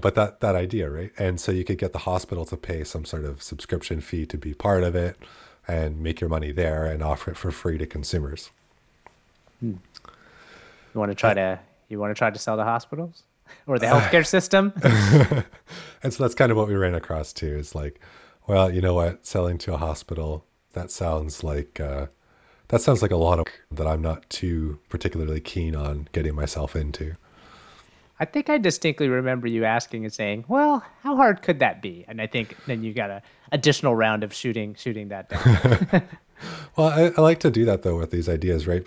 but 0.00 0.14
that 0.14 0.40
that 0.40 0.54
idea 0.54 0.88
right? 0.88 1.10
And 1.18 1.40
so 1.40 1.50
you 1.50 1.64
could 1.64 1.78
get 1.78 1.92
the 1.92 2.00
hospital 2.00 2.44
to 2.46 2.56
pay 2.56 2.84
some 2.84 3.04
sort 3.04 3.24
of 3.24 3.42
subscription 3.42 4.00
fee 4.00 4.26
to 4.26 4.38
be 4.38 4.54
part 4.54 4.84
of 4.84 4.94
it 4.94 5.16
and 5.66 6.00
make 6.00 6.20
your 6.20 6.30
money 6.30 6.52
there 6.52 6.84
and 6.84 7.02
offer 7.02 7.32
it 7.32 7.36
for 7.36 7.50
free 7.50 7.78
to 7.78 7.86
consumers. 7.86 8.50
Hmm. 9.60 9.76
You 10.94 11.00
want 11.00 11.10
to 11.10 11.16
try 11.16 11.32
uh, 11.32 11.34
to 11.34 11.60
you 11.88 11.98
want 11.98 12.14
to 12.14 12.18
try 12.18 12.30
to 12.30 12.38
sell 12.38 12.56
to 12.56 12.64
hospitals 12.64 13.24
or 13.66 13.78
the 13.78 13.86
healthcare 13.92 14.26
system? 14.26 14.72
and 16.02 16.12
so 16.12 16.22
that's 16.22 16.34
kind 16.34 16.50
of 16.50 16.56
what 16.56 16.68
we 16.68 16.74
ran 16.74 16.94
across 16.94 17.32
too 17.32 17.56
is 17.56 17.74
like 17.74 18.00
well 18.46 18.70
you 18.72 18.80
know 18.80 18.94
what 18.94 19.24
selling 19.26 19.58
to 19.58 19.74
a 19.74 19.78
hospital 19.78 20.44
that 20.72 20.90
sounds 20.90 21.44
like 21.44 21.80
uh, 21.80 22.06
that 22.68 22.80
sounds 22.80 23.02
like 23.02 23.10
a 23.10 23.16
lot 23.16 23.38
of 23.38 23.46
that 23.70 23.86
i'm 23.86 24.02
not 24.02 24.28
too 24.28 24.78
particularly 24.88 25.40
keen 25.40 25.74
on 25.74 26.08
getting 26.12 26.34
myself 26.34 26.76
into 26.76 27.14
I 28.20 28.24
think 28.24 28.48
I 28.48 28.58
distinctly 28.58 29.08
remember 29.08 29.48
you 29.48 29.64
asking 29.64 30.04
and 30.04 30.12
saying, 30.12 30.44
"Well, 30.46 30.84
how 31.02 31.16
hard 31.16 31.42
could 31.42 31.58
that 31.58 31.82
be?" 31.82 32.04
And 32.06 32.22
I 32.22 32.28
think 32.28 32.56
then 32.66 32.84
you 32.84 32.94
got 32.94 33.10
a 33.10 33.22
additional 33.50 33.96
round 33.96 34.22
of 34.22 34.32
shooting 34.32 34.76
shooting 34.76 35.08
that 35.08 35.28
down. 35.28 36.02
Well, 36.76 36.88
I, 36.88 37.12
I 37.16 37.20
like 37.20 37.40
to 37.40 37.50
do 37.50 37.64
that 37.64 37.82
though 37.82 37.96
with 37.96 38.10
these 38.10 38.28
ideas, 38.28 38.66
right? 38.66 38.84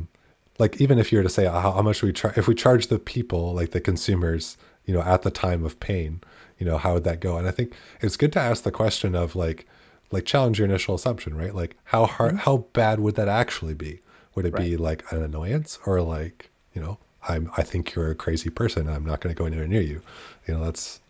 Like 0.59 0.81
even 0.81 0.97
if 0.97 1.11
you 1.11 1.19
were 1.19 1.23
to 1.23 1.29
say 1.29 1.45
how, 1.45 1.71
how 1.71 1.81
much 1.81 2.01
we 2.01 2.11
try, 2.11 2.33
if 2.35 2.47
we 2.47 2.55
charge 2.55 2.87
the 2.87 2.99
people, 2.99 3.53
like 3.53 3.71
the 3.71 3.81
consumers, 3.81 4.57
you 4.85 4.93
know, 4.93 5.01
at 5.01 5.21
the 5.21 5.31
time 5.31 5.63
of 5.63 5.79
pain, 5.79 6.21
you 6.57 6.65
know, 6.65 6.77
how 6.77 6.95
would 6.95 7.03
that 7.03 7.19
go? 7.19 7.37
And 7.37 7.47
I 7.47 7.51
think 7.51 7.73
it's 8.01 8.17
good 8.17 8.33
to 8.33 8.39
ask 8.39 8.63
the 8.63 8.71
question 8.71 9.15
of 9.15 9.35
like, 9.35 9.67
like 10.09 10.25
challenge 10.25 10.59
your 10.59 10.67
initial 10.67 10.95
assumption, 10.95 11.35
right? 11.35 11.53
Like 11.53 11.75
how 11.85 12.05
hard, 12.05 12.37
how 12.37 12.65
bad 12.73 12.99
would 12.99 13.15
that 13.15 13.27
actually 13.27 13.73
be? 13.73 13.99
Would 14.35 14.45
it 14.45 14.55
be 14.55 14.77
like 14.77 15.03
an 15.11 15.21
annoyance 15.21 15.79
or 15.85 16.01
like, 16.01 16.49
you 16.73 16.81
know, 16.81 16.97
I'm, 17.27 17.51
I 17.57 17.63
think 17.63 17.93
you're 17.93 18.11
a 18.11 18.15
crazy 18.15 18.49
person. 18.49 18.87
I'm 18.87 19.05
not 19.05 19.19
going 19.19 19.35
to 19.35 19.37
go 19.37 19.45
anywhere 19.45 19.67
near 19.67 19.81
you. 19.81 20.01
You 20.47 20.53
know, 20.53 20.63
that's, 20.63 21.01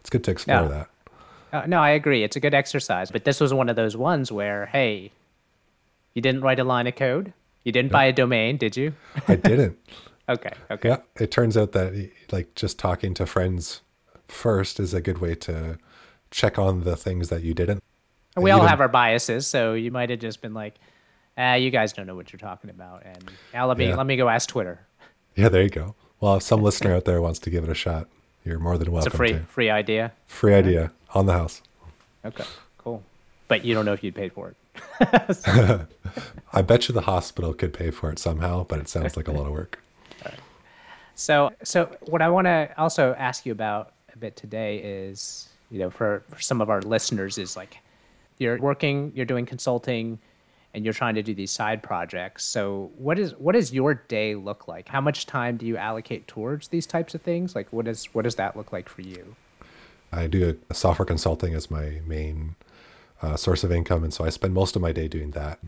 it's 0.00 0.10
good 0.10 0.24
to 0.24 0.30
explore 0.30 0.68
that. 0.68 0.88
Uh, 1.52 1.66
no, 1.66 1.78
I 1.78 1.90
agree. 1.90 2.24
It's 2.24 2.36
a 2.36 2.40
good 2.40 2.54
exercise, 2.54 3.10
but 3.10 3.24
this 3.24 3.38
was 3.38 3.54
one 3.54 3.68
of 3.68 3.76
those 3.76 3.96
ones 3.96 4.32
where, 4.32 4.66
hey, 4.66 5.12
you 6.14 6.22
didn't 6.22 6.40
write 6.40 6.58
a 6.58 6.64
line 6.64 6.86
of 6.86 6.96
code, 6.96 7.32
you 7.64 7.72
didn't 7.72 7.90
buy 7.92 8.04
a 8.04 8.12
domain, 8.12 8.56
did 8.56 8.76
you? 8.76 8.94
I 9.28 9.36
didn't. 9.36 9.78
Okay, 10.26 10.52
okay. 10.70 10.88
Yeah, 10.88 10.96
it 11.20 11.30
turns 11.30 11.54
out 11.54 11.72
that 11.72 12.10
like 12.32 12.54
just 12.54 12.78
talking 12.78 13.12
to 13.12 13.26
friends 13.26 13.82
first 14.26 14.80
is 14.80 14.94
a 14.94 15.02
good 15.02 15.18
way 15.18 15.34
to 15.34 15.76
check 16.30 16.58
on 16.58 16.84
the 16.84 16.96
things 16.96 17.28
that 17.28 17.42
you 17.42 17.52
didn't. 17.52 17.82
And 18.34 18.42
we 18.42 18.48
you 18.50 18.56
all 18.56 18.66
have 18.66 18.80
our 18.80 18.88
biases, 18.88 19.46
so 19.46 19.74
you 19.74 19.90
might 19.90 20.08
have 20.08 20.20
just 20.20 20.40
been 20.40 20.54
like, 20.54 20.76
"Ah, 21.36 21.56
you 21.56 21.70
guys 21.70 21.92
don't 21.92 22.06
know 22.06 22.14
what 22.14 22.32
you're 22.32 22.38
talking 22.40 22.70
about," 22.70 23.02
and 23.04 23.30
now 23.52 23.66
let 23.66 23.76
me 23.76 23.88
Yeah. 23.88 23.96
let 23.96 24.06
me 24.06 24.16
go 24.16 24.30
ask 24.30 24.48
Twitter. 24.48 24.80
Yeah, 25.34 25.50
there 25.50 25.62
you 25.62 25.68
go. 25.68 25.94
Well, 26.20 26.36
if 26.36 26.42
some 26.42 26.62
listener 26.62 26.94
out 26.94 27.04
there 27.04 27.20
wants 27.20 27.38
to 27.40 27.50
give 27.50 27.62
it 27.62 27.68
a 27.68 27.74
shot, 27.74 28.08
you're 28.46 28.58
more 28.58 28.78
than 28.78 28.92
welcome. 28.92 29.08
It's 29.08 29.14
a 29.14 29.18
free 29.18 29.32
to. 29.32 29.40
free 29.40 29.68
idea. 29.68 30.10
Free 30.24 30.54
idea 30.54 30.90
on 31.12 31.26
the 31.26 31.34
house. 31.34 31.60
Okay, 32.24 32.44
cool. 32.78 33.02
But 33.46 33.62
you 33.66 33.74
don't 33.74 33.84
know 33.84 33.92
if 33.92 34.02
you'd 34.02 34.14
paid 34.14 34.32
for 34.32 34.48
it. 34.48 34.56
I 36.52 36.62
bet 36.62 36.88
you 36.88 36.94
the 36.94 37.02
hospital 37.02 37.52
could 37.54 37.72
pay 37.72 37.90
for 37.90 38.10
it 38.10 38.18
somehow, 38.18 38.64
but 38.64 38.78
it 38.78 38.88
sounds 38.88 39.16
like 39.16 39.28
a 39.28 39.32
lot 39.32 39.46
of 39.46 39.52
work. 39.52 39.82
So, 41.14 41.52
so 41.62 41.96
what 42.02 42.22
I 42.22 42.28
want 42.28 42.46
to 42.46 42.72
also 42.76 43.14
ask 43.18 43.46
you 43.46 43.52
about 43.52 43.92
a 44.12 44.18
bit 44.18 44.36
today 44.36 44.78
is, 44.78 45.48
you 45.70 45.78
know, 45.78 45.90
for, 45.90 46.24
for 46.28 46.40
some 46.40 46.60
of 46.60 46.70
our 46.70 46.82
listeners, 46.82 47.38
is 47.38 47.56
like 47.56 47.78
you're 48.38 48.58
working, 48.58 49.12
you're 49.14 49.26
doing 49.26 49.46
consulting, 49.46 50.18
and 50.74 50.84
you're 50.84 50.94
trying 50.94 51.14
to 51.14 51.22
do 51.22 51.34
these 51.34 51.52
side 51.52 51.82
projects. 51.82 52.44
So, 52.44 52.90
what 52.96 53.18
is 53.18 53.34
what 53.36 53.52
does 53.52 53.72
your 53.72 53.94
day 53.94 54.34
look 54.34 54.66
like? 54.66 54.88
How 54.88 55.00
much 55.00 55.26
time 55.26 55.56
do 55.56 55.66
you 55.66 55.76
allocate 55.76 56.26
towards 56.26 56.68
these 56.68 56.84
types 56.84 57.14
of 57.14 57.22
things? 57.22 57.54
Like, 57.54 57.72
what 57.72 57.86
is 57.86 58.06
what 58.12 58.22
does 58.22 58.34
that 58.34 58.56
look 58.56 58.72
like 58.72 58.88
for 58.88 59.02
you? 59.02 59.36
I 60.12 60.26
do 60.26 60.58
a 60.68 60.74
software 60.74 61.06
consulting 61.06 61.54
as 61.54 61.70
my 61.70 62.00
main 62.06 62.56
uh, 63.24 63.36
source 63.36 63.64
of 63.64 63.72
income, 63.72 64.04
and 64.04 64.12
so 64.12 64.24
I 64.24 64.28
spend 64.28 64.52
most 64.52 64.76
of 64.76 64.82
my 64.82 64.92
day 64.92 65.08
doing 65.08 65.30
that. 65.30 65.58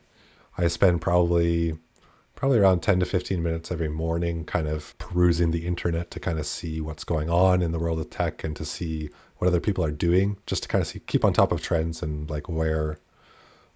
I 0.59 0.69
spend 0.69 1.01
probably 1.01 1.79
probably 2.35 2.59
around 2.59 2.83
10 2.83 3.01
to 3.01 3.07
15 3.07 3.43
minutes 3.43 3.73
every 3.73 3.89
morning, 3.89 4.45
kind 4.45 4.69
of 4.69 4.97
perusing 4.99 5.53
the 5.53 5.67
internet 5.67 6.11
to 6.11 6.21
kind 6.21 6.39
of 6.39 6.47
see 6.47 6.83
what's 6.83 7.03
going 7.03 7.31
on 7.31 7.63
in 7.63 7.73
the 7.73 7.79
world 7.79 7.99
of 7.99 8.11
tech 8.11 8.45
and 8.45 8.55
to 8.55 8.65
see 8.65 9.09
what 9.39 9.49
other 9.49 9.59
people 9.59 9.83
are 9.83 9.91
doing, 9.91 10.37
just 10.45 10.65
to 10.65 10.69
kind 10.69 10.83
of 10.83 10.89
see, 10.89 10.99
keep 10.99 11.25
on 11.25 11.33
top 11.33 11.51
of 11.51 11.63
trends 11.63 12.03
and 12.03 12.29
like 12.29 12.47
where, 12.47 12.99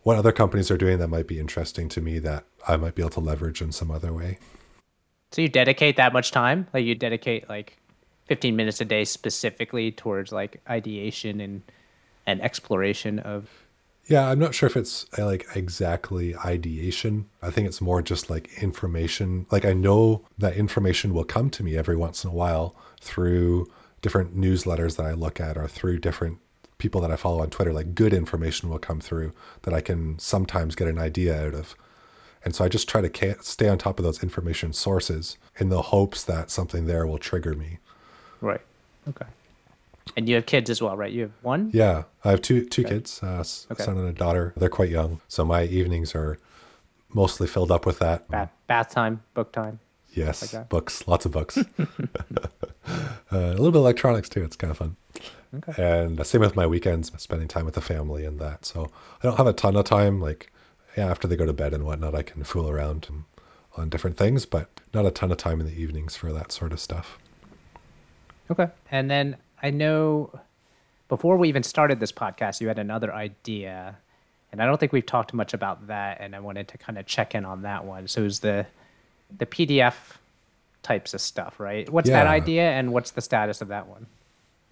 what 0.02 0.18
other 0.18 0.30
companies 0.30 0.70
are 0.70 0.76
doing 0.76 0.98
that 0.98 1.08
might 1.08 1.26
be 1.26 1.40
interesting 1.40 1.88
to 1.88 2.02
me 2.02 2.18
that 2.18 2.44
I 2.68 2.76
might 2.76 2.94
be 2.94 3.00
able 3.00 3.10
to 3.12 3.20
leverage 3.20 3.62
in 3.62 3.72
some 3.72 3.90
other 3.90 4.12
way. 4.12 4.38
So 5.32 5.40
you 5.40 5.48
dedicate 5.48 5.96
that 5.96 6.12
much 6.12 6.30
time? 6.30 6.66
Like 6.74 6.84
you 6.84 6.94
dedicate 6.94 7.48
like 7.48 7.78
15 8.26 8.54
minutes 8.54 8.82
a 8.82 8.84
day 8.84 9.04
specifically 9.06 9.90
towards 9.90 10.32
like 10.32 10.60
ideation 10.68 11.40
and 11.40 11.62
and 12.26 12.42
exploration 12.42 13.18
of 13.20 13.48
yeah, 14.10 14.28
I'm 14.28 14.40
not 14.40 14.56
sure 14.56 14.66
if 14.66 14.76
it's 14.76 15.06
like 15.16 15.46
exactly 15.54 16.36
ideation. 16.36 17.30
I 17.42 17.50
think 17.50 17.68
it's 17.68 17.80
more 17.80 18.02
just 18.02 18.28
like 18.28 18.60
information. 18.60 19.46
Like 19.52 19.64
I 19.64 19.72
know 19.72 20.26
that 20.36 20.56
information 20.56 21.14
will 21.14 21.22
come 21.22 21.48
to 21.50 21.62
me 21.62 21.76
every 21.76 21.94
once 21.94 22.24
in 22.24 22.30
a 22.30 22.32
while 22.32 22.74
through 23.00 23.70
different 24.02 24.36
newsletters 24.36 24.96
that 24.96 25.06
I 25.06 25.12
look 25.12 25.38
at 25.38 25.56
or 25.56 25.68
through 25.68 26.00
different 26.00 26.38
people 26.78 27.00
that 27.02 27.12
I 27.12 27.16
follow 27.16 27.40
on 27.40 27.50
Twitter. 27.50 27.72
Like 27.72 27.94
good 27.94 28.12
information 28.12 28.68
will 28.68 28.80
come 28.80 29.00
through 29.00 29.32
that 29.62 29.72
I 29.72 29.80
can 29.80 30.18
sometimes 30.18 30.74
get 30.74 30.88
an 30.88 30.98
idea 30.98 31.46
out 31.46 31.54
of. 31.54 31.76
And 32.44 32.52
so 32.52 32.64
I 32.64 32.68
just 32.68 32.88
try 32.88 33.06
to 33.06 33.36
stay 33.42 33.68
on 33.68 33.78
top 33.78 34.00
of 34.00 34.04
those 34.04 34.24
information 34.24 34.72
sources 34.72 35.36
in 35.60 35.68
the 35.68 35.82
hopes 35.82 36.24
that 36.24 36.50
something 36.50 36.86
there 36.86 37.06
will 37.06 37.18
trigger 37.18 37.54
me. 37.54 37.78
Right. 38.40 38.62
Okay. 39.08 39.26
And 40.16 40.28
you 40.28 40.34
have 40.34 40.46
kids 40.46 40.70
as 40.70 40.82
well, 40.82 40.96
right? 40.96 41.12
You 41.12 41.22
have 41.22 41.32
one? 41.42 41.70
Yeah, 41.72 42.04
I 42.24 42.30
have 42.30 42.42
two 42.42 42.64
two 42.64 42.82
okay. 42.82 42.94
kids, 42.94 43.22
uh, 43.22 43.44
okay. 43.70 43.84
son 43.84 43.96
and 43.96 44.08
a 44.08 44.12
daughter. 44.12 44.52
They're 44.56 44.68
quite 44.68 44.90
young, 44.90 45.20
so 45.28 45.44
my 45.44 45.64
evenings 45.64 46.14
are 46.14 46.38
mostly 47.14 47.46
filled 47.46 47.70
up 47.70 47.86
with 47.86 47.98
that. 48.00 48.28
Bath, 48.28 48.50
bath 48.66 48.90
time, 48.90 49.22
book 49.34 49.52
time. 49.52 49.78
Yes, 50.12 50.52
like 50.52 50.68
books, 50.68 51.06
lots 51.06 51.24
of 51.24 51.32
books. 51.32 51.56
uh, 51.78 51.84
a 53.30 53.38
little 53.38 53.70
bit 53.70 53.76
of 53.78 53.84
electronics 53.84 54.28
too. 54.28 54.42
It's 54.42 54.56
kind 54.56 54.70
of 54.70 54.78
fun. 54.78 54.96
Okay. 55.54 55.82
And 55.82 56.16
the 56.16 56.24
same 56.24 56.40
with 56.40 56.56
my 56.56 56.66
weekends, 56.66 57.12
spending 57.20 57.48
time 57.48 57.64
with 57.64 57.74
the 57.74 57.80
family 57.80 58.24
and 58.24 58.38
that. 58.40 58.64
So 58.64 58.90
I 59.22 59.26
don't 59.26 59.36
have 59.36 59.46
a 59.46 59.52
ton 59.52 59.76
of 59.76 59.84
time. 59.84 60.20
Like, 60.20 60.52
yeah, 60.96 61.08
after 61.08 61.26
they 61.26 61.36
go 61.36 61.46
to 61.46 61.52
bed 61.52 61.74
and 61.74 61.84
whatnot, 61.84 62.14
I 62.14 62.22
can 62.22 62.44
fool 62.44 62.68
around 62.68 63.08
on 63.76 63.88
different 63.88 64.16
things, 64.16 64.46
but 64.46 64.68
not 64.94 65.06
a 65.06 65.10
ton 65.10 65.30
of 65.32 65.38
time 65.38 65.60
in 65.60 65.66
the 65.66 65.80
evenings 65.80 66.16
for 66.16 66.32
that 66.32 66.52
sort 66.52 66.72
of 66.72 66.80
stuff. 66.80 67.18
Okay. 68.50 68.68
And 68.90 69.10
then 69.10 69.36
I 69.62 69.70
know 69.70 70.38
before 71.08 71.36
we 71.36 71.48
even 71.48 71.62
started 71.62 72.00
this 72.00 72.12
podcast, 72.12 72.60
you 72.60 72.68
had 72.68 72.78
another 72.78 73.12
idea, 73.12 73.96
and 74.52 74.62
I 74.62 74.66
don't 74.66 74.78
think 74.78 74.92
we've 74.92 75.06
talked 75.06 75.34
much 75.34 75.54
about 75.54 75.88
that. 75.88 76.18
And 76.20 76.34
I 76.34 76.40
wanted 76.40 76.68
to 76.68 76.78
kind 76.78 76.98
of 76.98 77.06
check 77.06 77.34
in 77.34 77.44
on 77.44 77.62
that 77.62 77.84
one. 77.84 78.08
So 78.08 78.22
it 78.22 78.24
was 78.24 78.40
the 78.40 78.66
the 79.36 79.46
PDF 79.46 79.94
types 80.82 81.14
of 81.14 81.20
stuff, 81.20 81.60
right? 81.60 81.88
What's 81.90 82.08
yeah. 82.08 82.24
that 82.24 82.26
idea, 82.26 82.70
and 82.70 82.92
what's 82.92 83.10
the 83.12 83.20
status 83.20 83.60
of 83.60 83.68
that 83.68 83.86
one? 83.86 84.06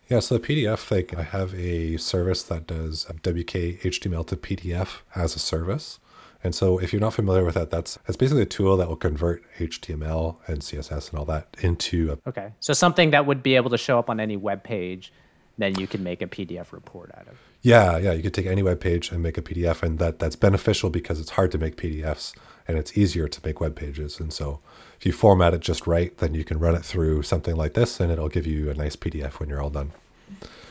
Yeah, 0.09 0.21
so 0.21 0.39
the 0.39 0.47
PDF 0.47 0.79
thing, 0.79 1.07
I 1.19 1.23
have 1.23 1.55
a 1.55 1.99
service 1.99 2.43
that 2.45 2.67
does 2.67 3.07
um, 3.11 3.17
WK 3.19 3.83
HTML 3.85 4.27
to 4.29 4.37
PDF 4.37 5.01
as 5.15 5.37
a 5.37 5.39
service. 5.39 5.99
And 6.45 6.55
so 6.55 6.79
if 6.79 6.93
you're 6.93 7.01
not 7.01 7.15
familiar 7.15 7.45
with 7.45 7.55
that, 7.55 7.71
that's 7.71 7.99
that's 8.07 8.17
basically 8.17 8.43
a 8.43 8.47
tool 8.47 8.77
that 8.77 8.89
will 8.89 8.97
convert 8.97 9.43
HTML 9.59 10.37
and 10.47 10.61
CSS 10.61 11.11
and 11.11 11.19
all 11.19 11.25
that 11.27 11.57
into 11.61 12.13
a 12.13 12.29
Okay. 12.29 12.53
So 12.61 12.73
something 12.73 13.11
that 13.11 13.27
would 13.27 13.43
be 13.43 13.57
able 13.57 13.71
to 13.71 13.79
show 13.79 13.99
up 13.99 14.09
on 14.09 14.21
any 14.21 14.37
web 14.37 14.63
page, 14.63 15.13
then 15.59 15.79
you 15.79 15.87
can 15.87 16.03
make 16.03 16.23
a 16.23 16.27
PDF 16.27 16.73
report 16.73 17.11
out 17.17 17.27
of. 17.27 17.37
Yeah, 17.63 17.99
yeah, 17.99 18.13
you 18.13 18.23
could 18.23 18.35
take 18.35 18.47
any 18.47 18.63
web 18.63 18.81
page 18.81 19.11
and 19.11 19.21
make 19.21 19.37
a 19.37 19.43
PDF 19.43 19.83
and 19.83 19.99
that 19.99 20.21
that's 20.21 20.37
beneficial 20.37 20.91
because 20.91 21.19
it's 21.19 21.31
hard 21.31 21.51
to 21.53 21.59
make 21.59 21.77
PDFs 21.77 22.35
and 22.69 22.79
it's 22.79 22.97
easier 22.97 23.27
to 23.27 23.41
make 23.45 23.61
web 23.61 23.75
pages. 23.75 24.21
And 24.21 24.33
so 24.33 24.61
if 24.97 25.07
you 25.07 25.13
format 25.13 25.55
it 25.55 25.61
just 25.61 25.89
right, 25.89 26.17
then 26.19 26.35
you 26.35 26.45
can 26.45 26.61
run 26.61 26.77
it 26.77 26.85
through 26.85 27.23
something 27.23 27.57
like 27.57 27.75
this 27.75 27.99
and 27.99 28.13
it'll 28.13 28.29
give 28.29 28.47
you 28.47 28.71
a 28.71 28.75
nice 28.75 28.95
PDF 28.95 29.41
when 29.41 29.49
you're 29.49 29.61
all 29.61 29.71
done. 29.71 29.91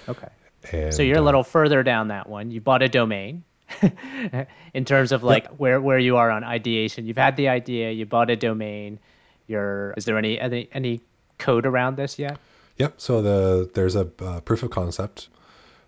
Okay. 0.07 0.29
And, 0.71 0.93
so 0.93 1.01
you're 1.03 1.17
a 1.17 1.21
little 1.21 1.41
uh, 1.41 1.43
further 1.43 1.83
down 1.83 2.07
that 2.07 2.29
one. 2.29 2.51
You 2.51 2.61
bought 2.61 2.81
a 2.81 2.89
domain. 2.89 3.43
in 4.73 4.85
terms 4.85 5.11
of 5.11 5.23
like 5.23 5.43
yep. 5.43 5.53
where 5.57 5.81
where 5.81 5.99
you 5.99 6.17
are 6.17 6.31
on 6.31 6.43
ideation. 6.43 7.05
You've 7.05 7.17
had 7.17 7.35
the 7.37 7.49
idea, 7.49 7.91
you 7.91 8.05
bought 8.05 8.29
a 8.29 8.35
domain. 8.35 8.99
You're 9.47 9.93
is 9.97 10.05
there 10.05 10.17
any 10.17 10.39
any, 10.39 10.69
any 10.71 11.01
code 11.37 11.65
around 11.65 11.97
this 11.97 12.19
yet? 12.19 12.37
Yep. 12.77 12.95
So 12.97 13.21
the 13.21 13.69
there's 13.73 13.95
a 13.95 14.09
uh, 14.19 14.41
proof 14.41 14.63
of 14.63 14.71
concept. 14.71 15.29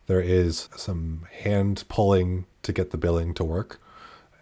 There 0.08 0.22
is 0.22 0.69
some 0.75 1.27
hand 1.43 1.84
pulling 1.88 2.46
to 2.63 2.74
get 2.74 2.91
the 2.91 2.98
billing 2.98 3.34
to 3.36 3.43
work, 3.43 3.79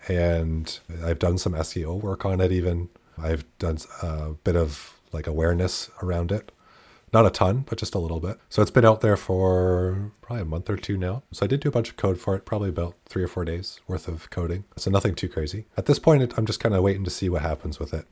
and 0.07 0.79
I've 1.03 1.19
done 1.19 1.37
some 1.37 1.53
SEO 1.53 2.01
work 2.01 2.25
on 2.25 2.39
it. 2.39 2.51
Even 2.51 2.89
I've 3.17 3.45
done 3.59 3.77
a 4.01 4.29
bit 4.31 4.55
of 4.55 4.97
like 5.11 5.27
awareness 5.27 5.89
around 6.01 6.31
it. 6.31 6.51
Not 7.13 7.25
a 7.25 7.29
ton, 7.29 7.63
but 7.67 7.77
just 7.77 7.95
a 7.95 7.99
little 7.99 8.19
bit. 8.19 8.37
So 8.49 8.61
it's 8.61 8.71
been 8.71 8.83
out 8.83 9.01
there 9.01 9.15
for 9.15 10.11
probably 10.21 10.41
a 10.41 10.45
month 10.45 10.69
or 10.69 10.75
two 10.75 10.97
now. 10.97 11.23
So 11.31 11.45
I 11.45 11.47
did 11.47 11.61
do 11.61 11.69
a 11.69 11.71
bunch 11.71 11.89
of 11.89 11.95
code 11.95 12.19
for 12.19 12.35
it, 12.35 12.45
probably 12.45 12.69
about 12.69 12.95
three 13.05 13.23
or 13.23 13.29
four 13.29 13.45
days 13.45 13.79
worth 13.87 14.07
of 14.09 14.29
coding. 14.29 14.65
So 14.75 14.91
nothing 14.91 15.15
too 15.15 15.29
crazy. 15.29 15.65
At 15.77 15.85
this 15.85 15.99
point, 15.99 16.33
I'm 16.37 16.45
just 16.45 16.59
kind 16.59 16.75
of 16.75 16.83
waiting 16.83 17.05
to 17.05 17.09
see 17.09 17.29
what 17.29 17.43
happens 17.43 17.79
with 17.79 17.93
it. 17.93 18.05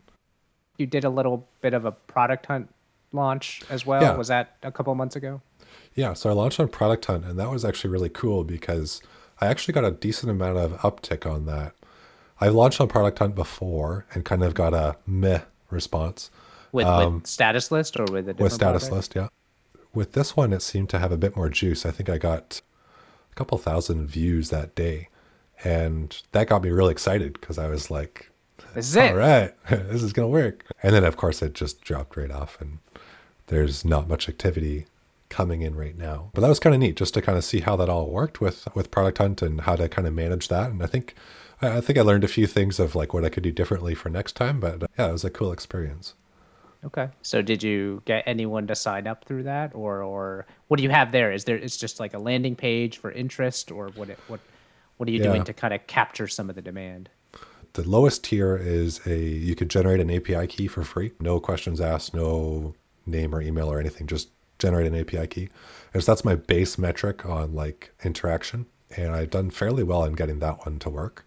You 0.77 0.85
did 0.85 1.03
a 1.03 1.09
little 1.09 1.47
bit 1.61 1.73
of 1.73 1.83
a 1.85 1.91
product 1.91 2.45
hunt 2.45 2.73
launch 3.11 3.61
as 3.69 3.85
well. 3.85 4.01
Yeah. 4.01 4.15
Was 4.15 4.29
that 4.29 4.55
a 4.63 4.71
couple 4.71 4.93
months 4.95 5.15
ago? 5.15 5.41
Yeah. 5.93 6.13
So 6.13 6.29
I 6.29 6.33
launched 6.33 6.59
on 6.59 6.67
Product 6.69 7.05
Hunt, 7.05 7.25
and 7.25 7.37
that 7.39 7.49
was 7.49 7.65
actually 7.65 7.89
really 7.89 8.09
cool 8.09 8.43
because 8.43 9.01
I 9.41 9.47
actually 9.47 9.73
got 9.73 9.83
a 9.83 9.91
decent 9.91 10.31
amount 10.31 10.57
of 10.57 10.73
uptick 10.79 11.29
on 11.29 11.45
that. 11.45 11.73
I've 12.39 12.53
launched 12.53 12.79
on 12.81 12.87
Product 12.87 13.17
Hunt 13.19 13.35
before 13.35 14.05
and 14.13 14.25
kind 14.25 14.43
of 14.43 14.53
got 14.53 14.73
a 14.73 14.97
meh 15.05 15.41
response 15.69 16.29
with, 16.75 16.85
um, 16.85 17.15
with 17.15 17.27
status 17.27 17.71
list 17.71 17.99
or 17.99 18.05
with 18.05 18.29
a 18.29 18.33
with 18.33 18.53
status 18.53 18.91
list 18.91 19.15
yeah. 19.15 19.29
With 19.93 20.11
this 20.11 20.35
one 20.35 20.53
it 20.53 20.61
seemed 20.61 20.89
to 20.89 20.99
have 20.99 21.11
a 21.11 21.17
bit 21.17 21.35
more 21.35 21.49
juice. 21.49 21.85
I 21.85 21.91
think 21.91 22.09
i 22.09 22.17
got 22.17 22.61
a 23.31 23.35
couple 23.35 23.57
thousand 23.57 24.07
views 24.07 24.49
that 24.49 24.75
day 24.75 25.09
and 25.63 26.21
that 26.33 26.47
got 26.47 26.63
me 26.63 26.69
really 26.69 26.91
excited 26.91 27.33
because 27.33 27.57
i 27.57 27.67
was 27.67 27.89
like 27.89 28.29
this 28.73 28.89
is 28.89 28.95
it. 28.95 29.11
All 29.11 29.17
right 29.17 29.53
this 29.69 30.03
is 30.03 30.13
gonna 30.13 30.27
work. 30.27 30.65
And 30.83 30.93
then 30.93 31.03
of 31.03 31.17
course 31.17 31.41
it 31.41 31.53
just 31.53 31.81
dropped 31.81 32.17
right 32.17 32.31
off 32.31 32.59
and 32.61 32.79
there's 33.47 33.85
not 33.85 34.07
much 34.07 34.27
activity 34.27 34.85
coming 35.29 35.61
in 35.61 35.75
right 35.75 35.97
now. 35.97 36.29
But 36.33 36.41
that 36.41 36.49
was 36.49 36.59
kind 36.59 36.75
of 36.75 36.81
neat 36.81 36.95
just 36.95 37.13
to 37.15 37.21
kind 37.21 37.37
of 37.37 37.43
see 37.43 37.61
how 37.61 37.75
that 37.77 37.89
all 37.89 38.09
worked 38.09 38.41
with 38.41 38.67
with 38.75 38.91
product 38.91 39.17
hunt 39.17 39.41
and 39.41 39.61
how 39.61 39.75
to 39.75 39.89
kind 39.89 40.07
of 40.07 40.13
manage 40.13 40.49
that. 40.49 40.69
And 40.69 40.83
i 40.83 40.87
think 40.87 41.15
i 41.61 41.81
think 41.81 41.97
i 41.97 42.01
learned 42.01 42.23
a 42.23 42.29
few 42.29 42.47
things 42.47 42.79
of 42.79 42.95
like 42.95 43.13
what 43.13 43.25
i 43.25 43.29
could 43.29 43.43
do 43.43 43.51
differently 43.51 43.95
for 43.95 44.09
next 44.09 44.33
time 44.33 44.59
but 44.59 44.89
yeah 44.97 45.09
it 45.09 45.11
was 45.11 45.23
a 45.23 45.29
cool 45.29 45.51
experience 45.51 46.13
Okay. 46.85 47.09
So 47.23 47.41
did 47.41 47.63
you 47.63 48.03
get 48.05 48.23
anyone 48.27 48.67
to 48.67 48.75
sign 48.75 49.07
up 49.07 49.25
through 49.25 49.43
that, 49.43 49.73
or 49.73 50.03
or 50.03 50.45
what 50.67 50.77
do 50.77 50.83
you 50.83 50.91
have 50.91 51.11
there? 51.11 51.31
Is 51.31 51.45
there 51.45 51.57
it's 51.57 51.77
just 51.77 51.99
like 51.99 52.13
a 52.13 52.19
landing 52.19 52.55
page 52.55 52.97
for 52.97 53.11
interest, 53.11 53.71
or 53.71 53.89
what 53.95 54.09
what 54.27 54.39
what 54.97 55.09
are 55.09 55.11
you 55.11 55.19
yeah. 55.19 55.29
doing 55.29 55.43
to 55.45 55.53
kind 55.53 55.73
of 55.73 55.85
capture 55.87 56.27
some 56.27 56.49
of 56.49 56.55
the 56.55 56.61
demand? 56.61 57.09
The 57.73 57.87
lowest 57.87 58.23
tier 58.23 58.55
is 58.55 59.05
a 59.05 59.17
you 59.17 59.55
could 59.55 59.69
generate 59.69 59.99
an 59.99 60.11
API 60.11 60.47
key 60.47 60.67
for 60.67 60.83
free, 60.83 61.11
no 61.19 61.39
questions 61.39 61.81
asked, 61.81 62.13
no 62.13 62.75
name 63.05 63.33
or 63.33 63.41
email 63.41 63.71
or 63.71 63.79
anything, 63.79 64.07
just 64.07 64.29
generate 64.59 64.87
an 64.87 64.95
API 64.95 65.27
key. 65.27 65.49
And 65.93 66.03
so 66.03 66.11
that's 66.11 66.23
my 66.23 66.35
base 66.35 66.77
metric 66.77 67.25
on 67.25 67.55
like 67.55 67.93
interaction, 68.03 68.67
and 68.95 69.11
I've 69.11 69.31
done 69.31 69.49
fairly 69.49 69.83
well 69.83 70.03
in 70.03 70.13
getting 70.13 70.39
that 70.39 70.65
one 70.65 70.77
to 70.79 70.89
work. 70.89 71.25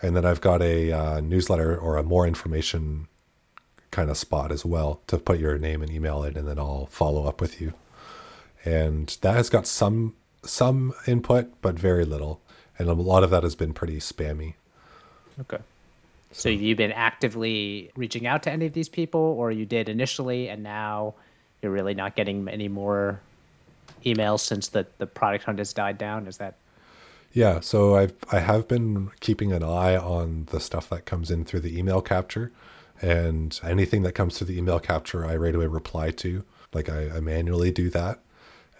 And 0.00 0.16
then 0.16 0.24
I've 0.24 0.40
got 0.40 0.62
a 0.62 0.90
uh, 0.90 1.20
newsletter 1.20 1.76
or 1.76 1.96
a 1.96 2.02
more 2.02 2.26
information 2.26 3.06
kind 3.92 4.10
of 4.10 4.16
spot 4.16 4.50
as 4.50 4.64
well 4.64 5.00
to 5.06 5.18
put 5.18 5.38
your 5.38 5.56
name 5.58 5.82
and 5.82 5.92
email 5.92 6.24
in, 6.24 6.36
and 6.36 6.48
then 6.48 6.58
I'll 6.58 6.86
follow 6.86 7.26
up 7.26 7.40
with 7.40 7.60
you. 7.60 7.74
And 8.64 9.16
that 9.20 9.36
has 9.36 9.48
got 9.48 9.68
some 9.68 10.16
some 10.44 10.92
input, 11.06 11.52
but 11.62 11.78
very 11.78 12.04
little, 12.04 12.40
and 12.78 12.88
a 12.88 12.94
lot 12.94 13.22
of 13.22 13.30
that 13.30 13.44
has 13.44 13.54
been 13.54 13.72
pretty 13.72 13.98
spammy. 13.98 14.54
Okay. 15.40 15.58
So, 16.32 16.44
so 16.44 16.48
you've 16.48 16.78
been 16.78 16.92
actively 16.92 17.92
reaching 17.94 18.26
out 18.26 18.42
to 18.44 18.50
any 18.50 18.66
of 18.66 18.72
these 18.72 18.88
people, 18.88 19.20
or 19.20 19.52
you 19.52 19.66
did 19.66 19.88
initially, 19.88 20.48
and 20.48 20.62
now 20.62 21.14
you're 21.60 21.70
really 21.70 21.94
not 21.94 22.16
getting 22.16 22.48
any 22.48 22.68
more 22.68 23.20
emails 24.04 24.40
since 24.40 24.68
the 24.68 24.86
the 24.98 25.06
product 25.06 25.44
hunt 25.44 25.58
has 25.58 25.72
died 25.72 25.98
down. 25.98 26.26
Is 26.26 26.38
that? 26.38 26.54
Yeah, 27.34 27.60
so 27.60 27.96
I've 27.96 28.14
I 28.30 28.40
have 28.40 28.66
been 28.66 29.10
keeping 29.20 29.52
an 29.52 29.62
eye 29.62 29.96
on 29.96 30.48
the 30.50 30.60
stuff 30.60 30.88
that 30.88 31.04
comes 31.04 31.30
in 31.30 31.44
through 31.44 31.60
the 31.60 31.78
email 31.78 32.00
capture 32.00 32.50
and 33.02 33.60
anything 33.62 34.02
that 34.02 34.12
comes 34.12 34.38
through 34.38 34.46
the 34.46 34.56
email 34.58 34.80
capture, 34.80 35.26
I 35.26 35.36
right 35.36 35.54
away 35.54 35.66
reply 35.66 36.10
to. 36.12 36.44
Like 36.72 36.88
I, 36.88 37.16
I 37.16 37.20
manually 37.20 37.70
do 37.70 37.90
that. 37.90 38.20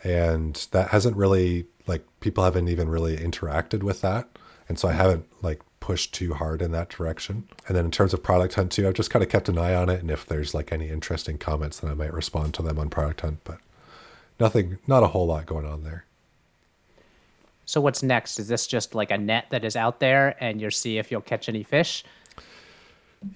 And 0.05 0.67
that 0.73 0.89
hasn't 0.89 1.17
really, 1.17 1.67
like, 1.87 2.05
people 2.21 2.43
haven't 2.43 2.69
even 2.69 2.89
really 2.89 3.17
interacted 3.17 3.83
with 3.83 4.01
that. 4.01 4.29
And 4.69 4.77
so 4.77 4.89
I 4.89 4.93
haven't, 4.93 5.27
like, 5.43 5.61
pushed 5.79 6.13
too 6.13 6.35
hard 6.35 6.61
in 6.61 6.73
that 6.73 6.89
direction. 6.89 7.49
And 7.69 7.77
then 7.77 7.85
in 7.85 7.93
terms 7.93 8.13
of 8.13 8.23
Product 8.23 8.53
Hunt, 8.55 8.73
too, 8.73 8.89
I've 8.89 8.95
just 8.95 9.11
kind 9.11 9.23
of 9.23 9.29
kept 9.29 9.49
an 9.49 9.59
eye 9.59 9.77
on 9.77 9.89
it. 9.89 10.01
And 10.01 10.11
if 10.11 10.27
there's, 10.27 10.55
like, 10.55 10.73
any 10.73 10.89
interesting 10.89 11.39
comments, 11.39 11.79
then 11.79 11.91
I 11.91 11.95
might 11.95 12.13
respond 12.13 12.53
to 12.55 12.63
them 12.63 12.81
on 12.81 12.91
Product 12.91 13.21
Hunt. 13.21 13.41
But 13.45 13.59
nothing, 14.41 14.79
not 14.89 15.05
a 15.05 15.09
whole 15.09 15.27
lot 15.27 15.47
going 15.47 15.67
on 15.67 15.85
there. 15.85 16.05
So 17.65 17.81
what's 17.81 18.03
next? 18.03 18.39
Is 18.41 18.49
this 18.49 18.67
just 18.67 18.95
like 18.95 19.11
a 19.11 19.19
net 19.19 19.47
that 19.51 19.65
is 19.65 19.77
out 19.77 20.01
there 20.01 20.37
and 20.41 20.61
you'll 20.61 20.71
see 20.73 20.99
if 20.99 21.11
you'll 21.11 21.21
catch 21.21 21.49
any 21.49 21.63
fish? 21.63 22.05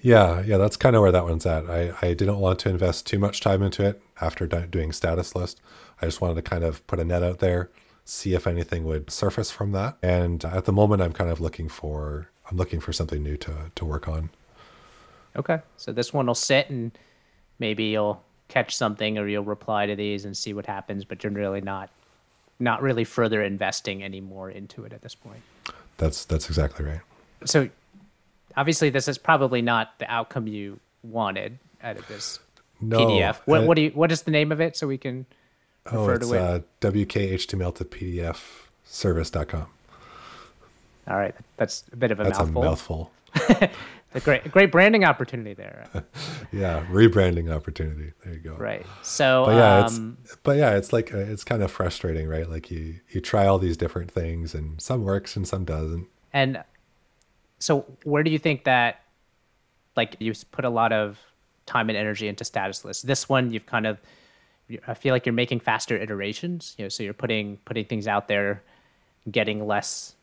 Yeah, 0.01 0.41
yeah, 0.41 0.57
that's 0.57 0.77
kind 0.77 0.95
of 0.95 1.01
where 1.01 1.11
that 1.11 1.23
one's 1.23 1.45
at. 1.45 1.69
I, 1.69 1.93
I 2.01 2.13
didn't 2.13 2.39
want 2.39 2.59
to 2.59 2.69
invest 2.69 3.05
too 3.05 3.19
much 3.19 3.41
time 3.41 3.61
into 3.61 3.85
it 3.85 4.01
after 4.21 4.45
doing 4.47 4.91
status 4.91 5.35
list. 5.35 5.61
I 6.01 6.05
just 6.05 6.21
wanted 6.21 6.35
to 6.35 6.41
kind 6.41 6.63
of 6.63 6.85
put 6.87 6.99
a 6.99 7.03
net 7.03 7.23
out 7.23 7.39
there, 7.39 7.69
see 8.05 8.33
if 8.33 8.47
anything 8.47 8.83
would 8.85 9.09
surface 9.11 9.51
from 9.51 9.71
that. 9.73 9.97
And 10.01 10.43
at 10.45 10.65
the 10.65 10.73
moment, 10.73 11.01
I'm 11.01 11.13
kind 11.13 11.29
of 11.29 11.39
looking 11.39 11.69
for 11.69 12.29
I'm 12.49 12.57
looking 12.57 12.79
for 12.79 12.93
something 12.93 13.21
new 13.21 13.37
to 13.37 13.71
to 13.75 13.85
work 13.85 14.07
on. 14.07 14.29
Okay, 15.35 15.59
so 15.77 15.91
this 15.91 16.13
one 16.13 16.27
will 16.27 16.35
sit 16.35 16.69
and 16.69 16.91
maybe 17.59 17.85
you'll 17.85 18.23
catch 18.47 18.75
something 18.75 19.17
or 19.17 19.27
you'll 19.27 19.43
reply 19.43 19.85
to 19.85 19.95
these 19.95 20.25
and 20.25 20.35
see 20.35 20.53
what 20.53 20.65
happens, 20.65 21.05
but 21.05 21.23
you're 21.23 21.33
really 21.33 21.61
not 21.61 21.89
not 22.59 22.81
really 22.81 23.03
further 23.03 23.43
investing 23.43 24.01
any 24.03 24.19
more 24.19 24.49
into 24.49 24.83
it 24.83 24.93
at 24.93 25.01
this 25.01 25.15
point. 25.15 25.41
That's 25.97 26.25
that's 26.25 26.47
exactly 26.47 26.85
right. 26.85 27.01
So 27.45 27.69
obviously 28.57 28.89
this 28.89 29.07
is 29.07 29.17
probably 29.17 29.61
not 29.61 29.97
the 29.99 30.11
outcome 30.11 30.47
you 30.47 30.79
wanted 31.03 31.57
out 31.81 31.97
of 31.97 32.05
this 32.09 32.39
No, 32.81 32.99
PDF. 32.99 33.37
What 33.45 33.61
uh, 33.61 33.65
what 33.65 33.75
do 33.75 33.83
you 33.83 33.91
what 33.91 34.11
is 34.11 34.23
the 34.23 34.31
name 34.31 34.51
of 34.51 34.59
it 34.59 34.75
so 34.75 34.87
we 34.87 34.97
can 34.97 35.25
Oh, 35.89 36.05
refer 36.05 36.19
to 36.25 36.33
it? 36.33 36.41
uh, 36.41 36.59
wkhtml 36.81 37.73
to 37.75 37.85
pdf 37.85 38.37
service.com. 38.83 39.67
All 41.07 41.15
right, 41.15 41.33
that's 41.55 41.85
a 41.93 41.95
bit 41.95 42.11
of 42.11 42.19
a 42.19 42.25
That's 42.25 42.39
mouthful. 42.39 42.61
a 42.61 42.65
mouthful. 42.65 43.11
A 44.13 44.19
great 44.19 44.51
great 44.51 44.71
branding 44.71 45.05
opportunity 45.05 45.53
there. 45.53 45.87
Yeah, 46.51 46.85
rebranding 46.89 47.53
opportunity. 47.53 48.13
There 48.23 48.33
you 48.33 48.39
go. 48.39 48.53
Right. 48.55 48.85
So 49.03 49.43
But 49.47 49.55
yeah, 49.55 49.85
um, 49.85 50.17
it's 50.23 50.35
but 50.43 50.55
yeah, 50.57 50.75
it's 50.77 50.93
like 50.93 51.13
uh, 51.13 51.17
it's 51.17 51.43
kind 51.43 51.61
of 51.61 51.69
frustrating, 51.71 52.27
right? 52.27 52.49
Like 52.49 52.71
you 52.71 52.99
you 53.09 53.19
try 53.21 53.45
all 53.47 53.59
these 53.59 53.75
different 53.77 54.09
things, 54.11 54.55
and 54.55 54.81
some 54.81 55.03
works 55.03 55.35
and 55.35 55.45
some 55.47 55.65
doesn't. 55.65 56.07
And 56.33 56.63
so, 57.59 57.85
where 58.03 58.23
do 58.23 58.31
you 58.31 58.39
think 58.39 58.63
that, 58.65 59.01
like, 59.95 60.15
you 60.19 60.33
put 60.51 60.65
a 60.65 60.69
lot 60.69 60.91
of 60.93 61.19
time 61.65 61.89
and 61.89 61.97
energy 61.97 62.27
into 62.27 62.43
status 62.45 62.85
lists? 62.85 63.03
This 63.03 63.27
one, 63.27 63.51
you've 63.51 63.65
kind 63.65 63.87
of, 63.87 63.99
I 64.87 64.93
feel 64.93 65.13
like 65.13 65.25
you're 65.25 65.33
making 65.33 65.61
faster 65.61 65.97
iterations. 65.97 66.75
You 66.77 66.85
know, 66.85 66.89
so 66.89 67.03
you're 67.03 67.13
putting 67.13 67.57
putting 67.65 67.85
things 67.85 68.07
out 68.07 68.27
there, 68.27 68.63
getting 69.31 69.65
less 69.65 70.15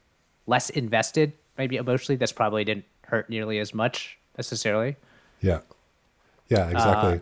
less 0.46 0.70
invested. 0.70 1.32
Maybe 1.56 1.76
emotionally, 1.76 2.16
that's 2.16 2.32
probably 2.32 2.64
didn't 2.64 2.84
hurt 3.02 3.30
nearly 3.30 3.58
as 3.58 3.72
much 3.74 4.18
necessarily. 4.36 4.96
Yeah, 5.40 5.60
yeah, 6.48 6.66
Uh, 6.66 6.70
exactly. 6.70 7.20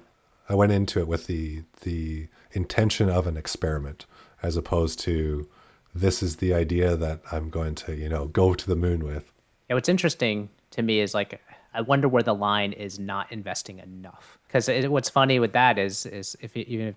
I 0.49 0.55
went 0.55 0.73
into 0.73 1.01
it 1.01 1.09
with 1.09 1.27
the 1.27 1.63
the 1.83 2.29
intention 2.53 3.09
of 3.09 3.27
an 3.27 3.37
experiment, 3.37 4.07
as 4.43 4.57
opposed 4.57 4.99
to 5.01 5.49
this 5.95 6.23
is 6.23 6.37
the 6.37 6.53
idea 6.53 6.97
that 6.97 7.21
I'm 7.31 7.49
going 7.51 7.75
to 7.77 7.95
you 7.95 8.09
know 8.09 8.27
go 8.27 8.55
to 8.55 8.67
the 8.67 8.77
moon 8.77 9.05
with. 9.05 9.32
Yeah, 9.73 9.77
what's 9.77 9.89
interesting 9.89 10.51
to 10.73 10.83
me 10.83 11.01
is 11.01 11.15
like 11.15 11.41
I 11.73 11.81
wonder 11.81 12.07
where 12.07 12.23
the 12.23 12.35
line 12.35 12.75
is 12.75 12.99
not 12.99 13.33
investing 13.33 13.79
enough. 13.79 14.37
Because 14.47 14.69
what's 14.87 15.09
funny 15.09 15.39
with 15.39 15.55
that 15.55 15.79
is 15.79 16.05
is 16.05 16.37
if 16.43 16.55
you, 16.55 16.67
even 16.69 16.89
if 16.89 16.97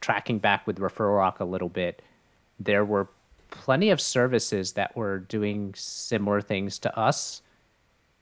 tracking 0.00 0.40
back 0.40 0.66
with 0.66 0.80
Referral 0.80 1.18
Rock 1.18 1.38
a 1.38 1.44
little 1.44 1.68
bit, 1.68 2.02
there 2.58 2.84
were 2.84 3.06
plenty 3.50 3.90
of 3.90 4.00
services 4.00 4.72
that 4.72 4.96
were 4.96 5.20
doing 5.20 5.72
similar 5.76 6.40
things 6.40 6.80
to 6.80 6.98
us, 6.98 7.42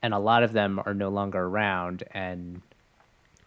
and 0.03 0.13
a 0.13 0.19
lot 0.19 0.43
of 0.43 0.53
them 0.53 0.83
are 0.85 0.93
no 0.93 1.09
longer 1.09 1.41
around. 1.41 2.05
And 2.11 2.61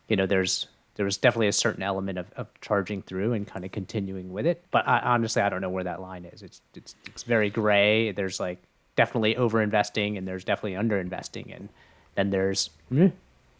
you 0.07 0.15
know, 0.15 0.25
there's 0.25 0.65
there 0.95 1.05
was 1.05 1.17
definitely 1.17 1.49
a 1.49 1.53
certain 1.53 1.83
element 1.83 2.17
of, 2.17 2.31
of 2.35 2.47
charging 2.61 3.03
through 3.03 3.33
and 3.33 3.45
kind 3.45 3.63
of 3.63 3.71
continuing 3.71 4.33
with 4.33 4.47
it. 4.47 4.63
But 4.71 4.87
I, 4.87 5.01
honestly, 5.01 5.43
I 5.43 5.49
don't 5.49 5.61
know 5.61 5.69
where 5.69 5.83
that 5.83 6.01
line 6.01 6.25
is. 6.25 6.41
It's 6.41 6.61
it's 6.73 6.95
it's 7.05 7.21
very 7.21 7.51
gray. 7.51 8.11
There's 8.11 8.39
like 8.39 8.57
definitely 8.97 9.37
over 9.37 9.61
investing 9.61 10.17
and 10.17 10.27
there's 10.27 10.43
definitely 10.43 10.75
under 10.75 10.99
investing, 10.99 11.53
and 11.53 11.69
then 12.15 12.31
there's 12.31 12.71
eh, 12.93 13.11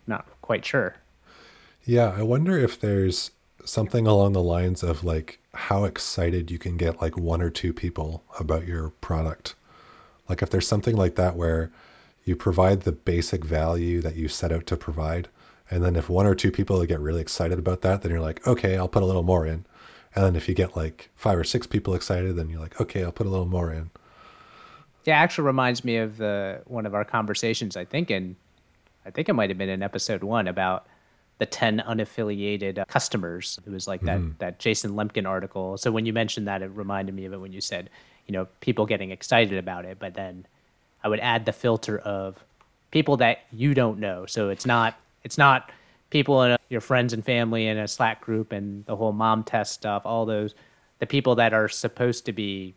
not 0.06 0.28
quite 0.42 0.66
sure. 0.66 0.96
Yeah, 1.86 2.14
I 2.18 2.24
wonder 2.24 2.58
if 2.58 2.78
there's 2.78 3.32
something 3.64 4.06
along 4.06 4.34
the 4.34 4.44
lines 4.44 4.84
of 4.84 5.06
like 5.06 5.40
how 5.54 5.86
excited 5.86 6.52
you 6.52 6.60
can 6.60 6.76
get 6.76 7.02
like 7.02 7.18
one 7.18 7.42
or 7.42 7.50
two 7.50 7.72
people 7.72 8.24
about 8.40 8.68
your 8.68 8.90
product. 8.90 9.56
Like 10.28 10.42
if 10.42 10.50
there's 10.50 10.68
something 10.68 10.96
like 10.96 11.16
that 11.16 11.38
where 11.38 11.72
you 12.26 12.36
provide 12.36 12.82
the 12.82 12.92
basic 12.92 13.46
value 13.46 14.02
that 14.02 14.16
you 14.16 14.28
set 14.28 14.52
out 14.52 14.66
to 14.68 14.76
provide, 14.76 15.30
and 15.70 15.84
then 15.84 15.96
if 15.96 16.10
one 16.10 16.26
or 16.26 16.36
two 16.36 16.52
people 16.52 16.84
get 16.86 17.00
really 17.00 17.22
excited 17.22 17.60
about 17.60 17.82
that, 17.82 18.02
then 18.02 18.12
you're 18.12 18.22
like, 18.22 18.46
okay, 18.48 18.78
I'll 18.78 18.88
put 18.88 19.04
a 19.04 19.06
little 19.06 19.24
more 19.24 19.46
in. 19.46 19.66
And 20.16 20.26
then 20.26 20.36
if 20.36 20.50
you 20.50 20.56
get 20.56 20.76
like 20.76 21.10
five 21.16 21.38
or 21.38 21.44
six 21.44 21.68
people 21.68 21.94
excited, 21.94 22.36
then 22.36 22.50
you're 22.50 22.60
like, 22.60 22.80
okay, 22.82 23.04
I'll 23.04 23.12
put 23.12 23.28
a 23.28 23.30
little 23.30 23.46
more 23.46 23.72
in. 23.72 23.92
Yeah, 25.08 25.22
it 25.22 25.24
actually 25.24 25.46
reminds 25.46 25.86
me 25.86 25.96
of 25.98 26.18
the 26.18 26.62
one 26.66 26.86
of 26.86 26.94
our 26.94 27.06
conversations. 27.06 27.78
I 27.78 27.86
think 27.86 28.12
in, 28.12 28.36
I 29.06 29.10
think 29.10 29.30
it 29.30 29.34
might 29.34 29.50
have 29.50 29.58
been 29.58 29.70
in 29.70 29.82
episode 29.82 30.22
one 30.22 30.50
about 30.50 30.86
the 31.38 31.46
ten 31.46 31.82
unaffiliated 31.88 32.78
uh, 32.78 32.84
customers. 32.86 33.58
It 33.66 33.70
was 33.70 33.88
like 33.88 34.02
that 34.02 34.20
that 34.40 34.60
Jason 34.60 34.92
Lemkin 34.92 35.26
article. 35.26 35.78
So 35.78 35.92
when 35.92 36.06
you 36.06 36.12
mentioned 36.12 36.46
that, 36.50 36.62
it 36.62 36.68
reminded 36.68 37.16
me 37.16 37.24
of 37.24 37.32
it 37.32 37.40
when 37.40 37.54
you 37.54 37.62
said, 37.62 37.90
you 38.26 38.34
know, 38.34 38.50
people 38.60 38.86
getting 38.86 39.12
excited 39.12 39.58
about 39.58 39.86
it. 39.86 39.98
But 39.98 40.14
then 40.14 40.46
I 41.06 41.08
would 41.08 41.22
add 41.22 41.46
the 41.46 41.54
filter 41.54 42.00
of 42.00 42.44
people 42.92 43.16
that 43.18 43.40
you 43.54 43.74
don't 43.74 44.00
know. 44.00 44.26
So 44.26 44.50
it's 44.50 44.66
not 44.66 45.00
it's 45.24 45.38
not 45.38 45.72
people 46.10 46.44
in 46.44 46.52
a, 46.52 46.58
your 46.68 46.82
friends 46.82 47.14
and 47.14 47.24
family 47.24 47.68
in 47.68 47.78
a 47.78 47.88
Slack 47.88 48.20
group 48.20 48.52
and 48.52 48.86
the 48.88 48.98
whole 48.98 49.14
mom 49.14 49.46
test 49.46 49.72
stuff. 49.72 50.02
All 50.06 50.26
those 50.26 50.54
the 51.00 51.08
people 51.08 51.36
that 51.36 51.54
are 51.54 51.70
supposed 51.70 52.26
to 52.26 52.34
be 52.34 52.76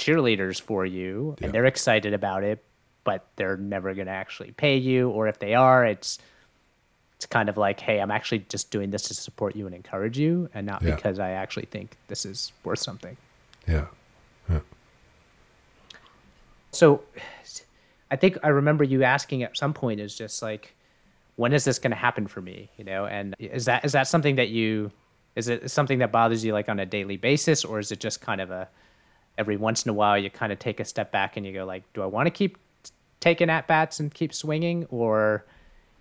cheerleaders 0.00 0.60
for 0.60 0.84
you 0.86 1.36
Yeah. 1.38 1.46
and 1.46 1.54
they're 1.54 1.66
excited 1.66 2.12
about 2.14 2.42
it, 2.42 2.64
but 3.04 3.26
they're 3.36 3.56
never 3.56 3.94
going 3.94 4.06
to 4.06 4.12
actually 4.12 4.50
pay 4.52 4.76
you. 4.76 5.10
Or 5.10 5.28
if 5.28 5.38
they 5.38 5.54
are, 5.54 5.84
it's 5.84 6.18
it's 7.16 7.26
kind 7.26 7.50
of 7.50 7.58
like, 7.58 7.78
hey, 7.80 8.00
I'm 8.00 8.10
actually 8.10 8.46
just 8.48 8.70
doing 8.70 8.88
this 8.90 9.02
to 9.08 9.14
support 9.14 9.54
you 9.54 9.66
and 9.66 9.74
encourage 9.74 10.18
you, 10.18 10.48
and 10.54 10.66
not 10.66 10.80
Yeah. 10.82 10.94
because 10.94 11.18
I 11.18 11.30
actually 11.32 11.66
think 11.66 11.96
this 12.08 12.24
is 12.24 12.50
worth 12.64 12.78
something. 12.78 13.16
Yeah. 13.68 13.86
Yeah. 14.48 14.60
So 16.72 17.02
I 18.10 18.16
think 18.16 18.38
I 18.42 18.48
remember 18.48 18.84
you 18.84 19.02
asking 19.02 19.42
at 19.42 19.56
some 19.56 19.74
point 19.74 20.00
is 20.00 20.14
just 20.16 20.42
like, 20.42 20.74
when 21.36 21.52
is 21.52 21.64
this 21.64 21.78
going 21.78 21.90
to 21.90 21.96
happen 21.96 22.26
for 22.26 22.40
me? 22.40 22.70
You 22.78 22.84
know, 22.84 23.04
and 23.06 23.34
is 23.38 23.66
that 23.66 23.84
is 23.84 23.92
that 23.92 24.08
something 24.08 24.36
that 24.36 24.48
you 24.48 24.90
is 25.36 25.48
it 25.48 25.70
something 25.70 25.98
that 25.98 26.10
bothers 26.12 26.44
you 26.44 26.52
like 26.54 26.68
on 26.70 26.78
a 26.80 26.86
daily 26.86 27.16
basis, 27.18 27.64
or 27.64 27.78
is 27.78 27.92
it 27.92 28.00
just 28.00 28.20
kind 28.20 28.40
of 28.40 28.50
a 28.50 28.68
every 29.38 29.56
once 29.56 29.84
in 29.84 29.90
a 29.90 29.94
while 29.94 30.18
you 30.18 30.30
kind 30.30 30.52
of 30.52 30.58
take 30.58 30.80
a 30.80 30.84
step 30.84 31.10
back 31.10 31.36
and 31.36 31.46
you 31.46 31.52
go 31.52 31.64
like, 31.64 31.82
do 31.94 32.02
I 32.02 32.06
want 32.06 32.26
to 32.26 32.30
keep 32.30 32.58
taking 33.20 33.50
at 33.50 33.66
bats 33.66 34.00
and 34.00 34.12
keep 34.12 34.32
swinging, 34.34 34.86
or 34.90 35.44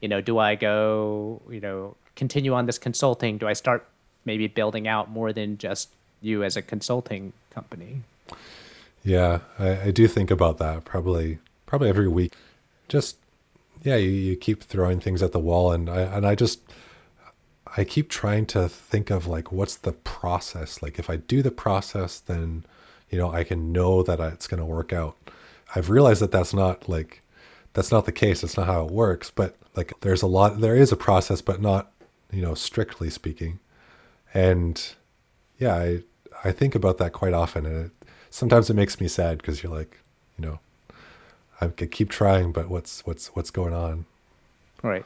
you 0.02 0.08
know, 0.08 0.22
do 0.22 0.38
I 0.38 0.56
go 0.56 1.42
you 1.50 1.60
know 1.60 1.96
continue 2.16 2.54
on 2.54 2.66
this 2.66 2.78
consulting? 2.78 3.38
Do 3.38 3.48
I 3.48 3.54
start 3.54 3.88
maybe 4.26 4.48
building 4.48 4.88
out 4.88 5.10
more 5.10 5.34
than 5.34 5.58
just 5.58 5.90
you 6.22 6.44
as 6.44 6.58
a 6.58 6.62
consulting 6.62 7.34
company? 7.52 8.02
Yeah, 9.04 9.40
I, 9.58 9.82
I 9.84 9.92
do 9.92 10.08
think 10.08 10.32
about 10.32 10.58
that 10.58 10.86
probably 10.86 11.40
probably 11.66 11.90
every 11.90 12.08
week. 12.08 12.34
Just 12.88 13.18
yeah, 13.84 13.96
you, 13.96 14.10
you 14.10 14.36
keep 14.36 14.64
throwing 14.64 15.00
things 15.00 15.24
at 15.24 15.32
the 15.32 15.40
wall 15.40 15.72
and 15.72 15.90
I 15.90 16.02
and 16.02 16.26
I 16.26 16.36
just 16.36 16.62
I 17.78 17.84
keep 17.84 18.10
trying 18.10 18.46
to 18.48 18.68
think 18.68 19.10
of 19.10 19.28
like 19.28 19.52
what's 19.52 19.78
the 19.78 19.94
process? 19.94 20.82
Like 20.82 21.00
if 21.00 21.10
I 21.10 21.16
do 21.16 21.42
the 21.42 21.52
process 21.52 22.20
then 22.20 22.66
you 23.10 23.18
know, 23.18 23.32
I 23.32 23.44
can 23.44 23.72
know 23.72 24.04
that 24.04 24.20
it's 24.20 24.48
going 24.48 24.60
to 24.60 24.66
work 24.66 24.94
out. 24.94 25.16
I've 25.76 25.90
realized 25.90 26.22
that 26.22 26.32
that's 26.32 26.54
not 26.54 26.90
like 26.90 27.22
that's 27.74 27.92
not 27.92 28.06
the 28.06 28.12
case. 28.12 28.42
That's 28.42 28.58
not 28.58 28.68
how 28.68 28.86
it 28.86 28.92
works, 28.92 29.32
but 29.32 29.56
like 29.76 29.94
there's 30.02 30.22
a 30.22 30.28
lot 30.28 30.62
there 30.62 30.76
is 30.76 30.92
a 30.92 30.98
process 30.98 31.42
but 31.42 31.62
not, 31.62 31.92
you 32.32 32.42
know, 32.42 32.54
strictly 32.54 33.10
speaking. 33.10 33.60
And 34.34 34.82
yeah, 35.58 35.76
I 35.76 36.04
I 36.44 36.52
think 36.52 36.76
about 36.76 36.98
that 37.00 37.14
quite 37.14 37.34
often, 37.34 37.66
and 37.66 37.86
it, 37.86 37.92
sometimes 38.30 38.70
it 38.70 38.76
makes 38.76 39.00
me 39.00 39.08
sad 39.08 39.38
because 39.38 39.62
you're 39.62 39.74
like, 39.74 39.98
you 40.38 40.46
know, 40.46 40.60
I 41.62 41.68
could 41.68 41.92
keep 41.92 42.10
trying, 42.10 42.52
but 42.52 42.70
what's 42.70 43.06
what's 43.06 43.28
what's 43.36 43.52
going 43.52 43.74
on? 43.74 44.06
Right. 44.82 45.06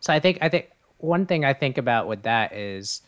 So 0.00 0.12
I 0.12 0.20
think 0.20 0.38
I 0.40 0.48
think 0.48 0.70
one 0.98 1.26
thing 1.26 1.44
I 1.44 1.52
think 1.54 1.78
about 1.78 2.08
with 2.08 2.22
that 2.22 2.52
is, 2.52 3.02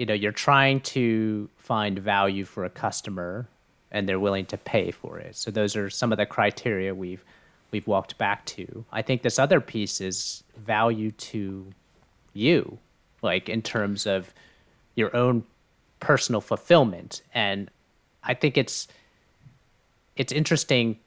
you 0.00 0.06
know, 0.06 0.14
you're 0.14 0.32
trying 0.32 0.80
to 0.80 1.50
find 1.58 1.98
value 1.98 2.46
for 2.46 2.64
a 2.64 2.70
customer, 2.70 3.46
and 3.92 4.08
they're 4.08 4.18
willing 4.18 4.46
to 4.46 4.56
pay 4.56 4.90
for 4.90 5.18
it. 5.18 5.36
So 5.36 5.50
those 5.50 5.76
are 5.76 5.90
some 5.90 6.10
of 6.10 6.16
the 6.16 6.24
criteria 6.24 6.94
we've 6.94 7.22
we've 7.70 7.86
walked 7.86 8.16
back 8.16 8.46
to. 8.46 8.86
I 8.90 9.02
think 9.02 9.20
this 9.20 9.38
other 9.38 9.60
piece 9.60 10.00
is 10.00 10.42
value 10.56 11.10
to 11.10 11.66
you, 12.32 12.78
like 13.20 13.50
in 13.50 13.60
terms 13.60 14.06
of 14.06 14.32
your 14.94 15.14
own 15.14 15.44
personal 16.00 16.40
fulfillment, 16.40 17.20
and 17.34 17.70
I 18.24 18.32
think 18.32 18.56
it's 18.56 18.88
it's 20.16 20.32
interesting 20.32 20.98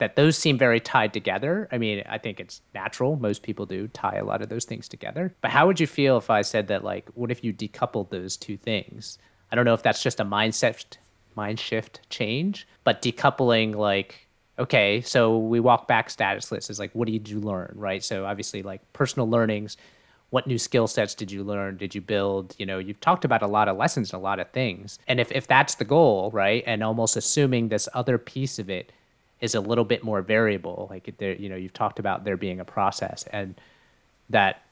that 0.00 0.16
those 0.16 0.36
seem 0.36 0.58
very 0.58 0.80
tied 0.80 1.12
together. 1.12 1.68
I 1.70 1.78
mean, 1.78 2.02
I 2.08 2.18
think 2.18 2.40
it's 2.40 2.62
natural. 2.74 3.16
Most 3.16 3.42
people 3.42 3.66
do 3.66 3.86
tie 3.88 4.16
a 4.16 4.24
lot 4.24 4.40
of 4.42 4.48
those 4.48 4.64
things 4.64 4.88
together. 4.88 5.32
But 5.42 5.50
how 5.50 5.66
would 5.66 5.78
you 5.78 5.86
feel 5.86 6.16
if 6.16 6.30
I 6.30 6.42
said 6.42 6.68
that, 6.68 6.82
like, 6.82 7.08
what 7.14 7.30
if 7.30 7.44
you 7.44 7.52
decoupled 7.52 8.08
those 8.08 8.36
two 8.36 8.56
things? 8.56 9.18
I 9.52 9.56
don't 9.56 9.66
know 9.66 9.74
if 9.74 9.82
that's 9.82 10.02
just 10.02 10.18
a 10.18 10.24
mindset 10.24 10.96
mind 11.36 11.60
shift 11.60 12.00
change, 12.08 12.66
but 12.82 13.02
decoupling, 13.02 13.76
like, 13.76 14.26
okay, 14.58 15.02
so 15.02 15.38
we 15.38 15.60
walk 15.60 15.86
back 15.86 16.08
status 16.08 16.50
lists 16.50 16.70
is 16.70 16.78
like, 16.78 16.94
what 16.94 17.06
did 17.06 17.28
you 17.28 17.38
learn, 17.38 17.72
right? 17.76 18.02
So 18.02 18.24
obviously, 18.24 18.62
like 18.62 18.80
personal 18.94 19.28
learnings, 19.28 19.76
what 20.30 20.46
new 20.46 20.58
skill 20.58 20.86
sets 20.86 21.14
did 21.14 21.30
you 21.30 21.44
learn? 21.44 21.76
Did 21.76 21.94
you 21.94 22.00
build? 22.00 22.54
You 22.58 22.64
know, 22.64 22.78
you've 22.78 23.00
talked 23.00 23.24
about 23.26 23.42
a 23.42 23.46
lot 23.46 23.68
of 23.68 23.76
lessons 23.76 24.12
and 24.12 24.20
a 24.20 24.22
lot 24.22 24.40
of 24.40 24.50
things. 24.50 24.98
And 25.08 25.20
if, 25.20 25.30
if 25.32 25.46
that's 25.46 25.74
the 25.74 25.84
goal, 25.84 26.30
right, 26.32 26.64
and 26.66 26.82
almost 26.82 27.16
assuming 27.16 27.68
this 27.68 27.88
other 27.92 28.16
piece 28.16 28.58
of 28.58 28.70
it 28.70 28.92
is 29.40 29.54
a 29.54 29.60
little 29.60 29.84
bit 29.84 30.04
more 30.04 30.22
variable, 30.22 30.86
like 30.90 31.14
there, 31.18 31.34
you 31.34 31.48
know, 31.48 31.56
you've 31.56 31.72
talked 31.72 31.98
about 31.98 32.24
there 32.24 32.36
being 32.36 32.60
a 32.60 32.64
process 32.64 33.24
and 33.32 33.54
that 34.28 34.62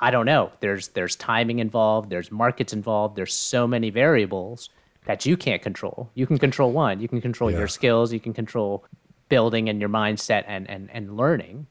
I 0.00 0.10
don't 0.10 0.26
know. 0.26 0.52
There's 0.60 0.88
there's 0.88 1.16
timing 1.16 1.58
involved. 1.58 2.08
There's 2.10 2.30
markets 2.30 2.72
involved. 2.72 3.16
There's 3.16 3.34
so 3.34 3.66
many 3.66 3.90
variables 3.90 4.70
that 5.06 5.26
you 5.26 5.36
can't 5.36 5.60
control. 5.62 6.08
You 6.14 6.26
can 6.26 6.38
control 6.38 6.70
one. 6.72 7.00
You 7.00 7.08
can 7.08 7.20
control 7.20 7.50
Yeah. 7.50 7.58
your 7.58 7.68
skills. 7.68 8.12
You 8.12 8.20
can 8.20 8.32
control 8.32 8.84
building 9.28 9.68
and 9.68 9.80
your 9.80 9.88
mindset 9.90 10.44
and 10.46 10.68
and 10.70 10.88
and 10.92 11.16
learning. 11.16 11.66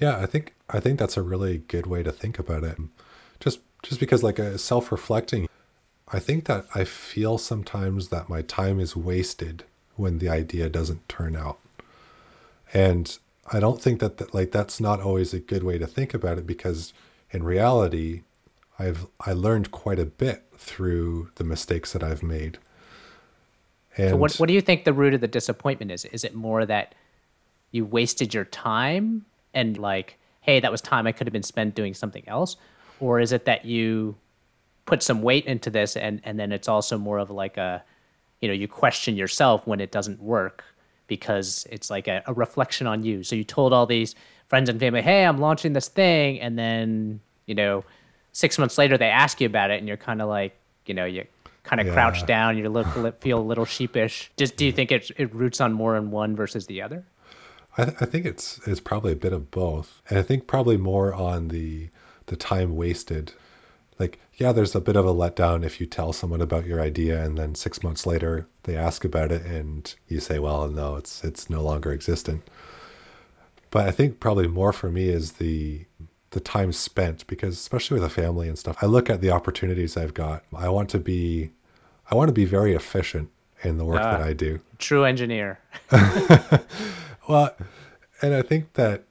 Yeah, 0.00 0.18
I 0.18 0.26
think 0.26 0.54
I 0.70 0.80
think 0.80 0.98
that's 0.98 1.16
a 1.16 1.22
really 1.22 1.58
good 1.58 1.86
way 1.86 2.02
to 2.02 2.10
think 2.10 2.38
about 2.38 2.64
it. 2.64 2.78
Just 3.40 3.60
just 3.82 4.00
because 4.00 4.22
like 4.22 4.38
a 4.38 4.56
self-reflecting, 4.58 5.48
I 6.08 6.18
think 6.18 6.46
that 6.46 6.66
I 6.74 6.84
feel 6.84 7.36
sometimes 7.38 8.08
that 8.08 8.28
my 8.28 8.42
time 8.42 8.80
is 8.80 8.96
wasted 8.96 9.64
when 9.96 10.18
the 10.18 10.28
idea 10.28 10.68
doesn't 10.68 11.08
turn 11.08 11.36
out. 11.36 11.58
And 12.72 13.18
I 13.52 13.60
don't 13.60 13.80
think 13.80 14.00
that, 14.00 14.18
that 14.18 14.34
like 14.34 14.50
that's 14.50 14.80
not 14.80 15.00
always 15.00 15.34
a 15.34 15.38
good 15.38 15.62
way 15.62 15.78
to 15.78 15.86
think 15.86 16.14
about 16.14 16.38
it 16.38 16.46
because 16.46 16.92
in 17.30 17.42
reality, 17.42 18.22
I've 18.78 19.06
I 19.20 19.32
learned 19.32 19.70
quite 19.70 19.98
a 19.98 20.04
bit 20.04 20.44
through 20.56 21.30
the 21.36 21.44
mistakes 21.44 21.92
that 21.92 22.02
I've 22.02 22.22
made. 22.22 22.58
And 23.96 24.10
So 24.10 24.16
what 24.16 24.34
what 24.36 24.48
do 24.48 24.54
you 24.54 24.60
think 24.60 24.84
the 24.84 24.92
root 24.92 25.14
of 25.14 25.20
the 25.20 25.28
disappointment 25.28 25.90
is? 25.90 26.04
Is 26.06 26.24
it 26.24 26.34
more 26.34 26.64
that 26.66 26.94
you 27.72 27.84
wasted 27.84 28.32
your 28.32 28.44
time 28.44 29.24
and 29.54 29.76
like, 29.76 30.18
hey, 30.40 30.60
that 30.60 30.70
was 30.70 30.80
time 30.80 31.06
I 31.06 31.12
could 31.12 31.26
have 31.26 31.32
been 31.32 31.42
spent 31.42 31.74
doing 31.74 31.94
something 31.94 32.24
else? 32.26 32.56
Or 33.00 33.20
is 33.20 33.32
it 33.32 33.44
that 33.46 33.64
you 33.64 34.16
put 34.86 35.02
some 35.02 35.22
weight 35.22 35.46
into 35.46 35.70
this 35.70 35.96
and 35.96 36.20
and 36.24 36.38
then 36.38 36.52
it's 36.52 36.68
also 36.68 36.96
more 36.96 37.18
of 37.18 37.30
like 37.30 37.56
a 37.56 37.82
you 38.42 38.48
know, 38.48 38.54
you 38.54 38.68
question 38.68 39.16
yourself 39.16 39.66
when 39.66 39.80
it 39.80 39.90
doesn't 39.90 40.20
work 40.20 40.64
because 41.06 41.66
it's 41.70 41.88
like 41.88 42.08
a, 42.08 42.22
a 42.26 42.34
reflection 42.34 42.86
on 42.86 43.04
you. 43.04 43.22
So 43.22 43.36
you 43.36 43.44
told 43.44 43.72
all 43.72 43.86
these 43.86 44.14
friends 44.48 44.68
and 44.68 44.78
family, 44.78 45.00
hey, 45.00 45.24
I'm 45.24 45.38
launching 45.38 45.72
this 45.72 45.88
thing, 45.88 46.40
and 46.40 46.58
then, 46.58 47.20
you 47.46 47.54
know, 47.54 47.84
six 48.32 48.58
months 48.58 48.76
later 48.76 48.98
they 48.98 49.08
ask 49.08 49.40
you 49.40 49.46
about 49.46 49.70
it 49.70 49.78
and 49.78 49.86
you're 49.86 49.96
kind 49.96 50.20
of 50.20 50.28
like, 50.28 50.56
you 50.86 50.94
know, 50.94 51.04
you 51.04 51.26
kind 51.62 51.80
of 51.80 51.92
crouch 51.94 52.26
down, 52.26 52.58
you 52.58 52.68
look 52.68 53.20
feel 53.20 53.38
a 53.38 53.40
little 53.40 53.64
sheepish. 53.76 54.32
Just 54.36 54.56
do 54.56 54.66
you 54.66 54.72
think 54.72 54.90
it 54.90 55.10
it 55.16 55.32
roots 55.34 55.60
on 55.60 55.72
more 55.72 55.96
in 55.96 56.10
one 56.10 56.34
versus 56.34 56.66
the 56.66 56.82
other? 56.82 57.04
I, 57.78 57.84
th- 57.84 57.96
I 58.00 58.04
think 58.04 58.26
it's 58.26 58.60
it's 58.66 58.80
probably 58.80 59.12
a 59.12 59.16
bit 59.16 59.32
of 59.32 59.50
both, 59.50 60.02
and 60.10 60.18
I 60.18 60.22
think 60.22 60.46
probably 60.46 60.76
more 60.76 61.14
on 61.14 61.48
the 61.48 61.88
the 62.26 62.36
time 62.36 62.76
wasted. 62.76 63.32
Like, 64.02 64.18
yeah, 64.34 64.50
there's 64.52 64.74
a 64.74 64.80
bit 64.80 64.96
of 64.96 65.06
a 65.06 65.14
letdown 65.14 65.64
if 65.64 65.80
you 65.80 65.86
tell 65.86 66.12
someone 66.12 66.40
about 66.40 66.66
your 66.66 66.80
idea 66.80 67.22
and 67.24 67.38
then 67.38 67.54
six 67.54 67.82
months 67.82 68.04
later 68.06 68.46
they 68.64 68.76
ask 68.76 69.04
about 69.04 69.30
it 69.30 69.42
and 69.46 69.94
you 70.08 70.18
say, 70.20 70.38
"Well, 70.38 70.68
no, 70.68 70.96
it's 70.96 71.22
it's 71.22 71.48
no 71.48 71.62
longer 71.62 71.92
existent." 71.92 72.42
But 73.70 73.86
I 73.86 73.90
think 73.92 74.18
probably 74.20 74.48
more 74.48 74.72
for 74.72 74.90
me 74.90 75.08
is 75.08 75.32
the 75.34 75.86
the 76.30 76.40
time 76.40 76.72
spent 76.72 77.26
because 77.26 77.54
especially 77.58 77.94
with 78.00 78.04
a 78.12 78.14
family 78.22 78.48
and 78.48 78.58
stuff, 78.58 78.76
I 78.82 78.86
look 78.86 79.08
at 79.10 79.20
the 79.20 79.30
opportunities 79.30 79.96
I've 79.96 80.14
got. 80.14 80.42
I 80.54 80.68
want 80.68 80.88
to 80.90 80.98
be 80.98 81.50
I 82.10 82.14
want 82.16 82.28
to 82.28 82.34
be 82.34 82.44
very 82.44 82.74
efficient 82.74 83.30
in 83.62 83.78
the 83.78 83.84
work 83.84 84.02
that 84.02 84.20
Ah. 84.20 84.24
I 84.24 84.32
do. 84.32 84.58
True 84.78 85.04
engineer. 85.04 85.60
Well, 87.28 87.54
and 88.20 88.34
I 88.34 88.42
think 88.42 88.72
that 88.72 89.04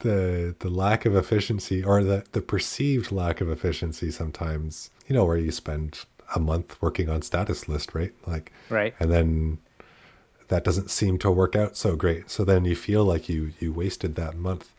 the 0.00 0.54
the 0.58 0.68
lack 0.68 1.06
of 1.06 1.16
efficiency 1.16 1.82
or 1.82 2.02
the 2.02 2.24
the 2.32 2.40
perceived 2.42 3.10
lack 3.12 3.40
of 3.40 3.48
efficiency 3.48 4.10
sometimes, 4.10 4.90
you 5.06 5.14
know, 5.14 5.24
where 5.24 5.36
you 5.36 5.50
spend 5.50 6.04
a 6.34 6.40
month 6.40 6.80
working 6.82 7.08
on 7.08 7.22
status 7.22 7.68
list, 7.68 7.94
right? 7.94 8.12
Like 8.26 8.52
Right. 8.68 8.94
and 9.00 9.10
then 9.10 9.58
that 10.48 10.64
doesn't 10.64 10.90
seem 10.90 11.18
to 11.18 11.30
work 11.30 11.56
out 11.56 11.76
so 11.76 11.96
great. 11.96 12.30
So 12.30 12.44
then 12.44 12.64
you 12.64 12.76
feel 12.76 13.04
like 13.04 13.28
you 13.28 13.52
you 13.58 13.72
wasted 13.72 14.14
that 14.16 14.36
month 14.36 14.72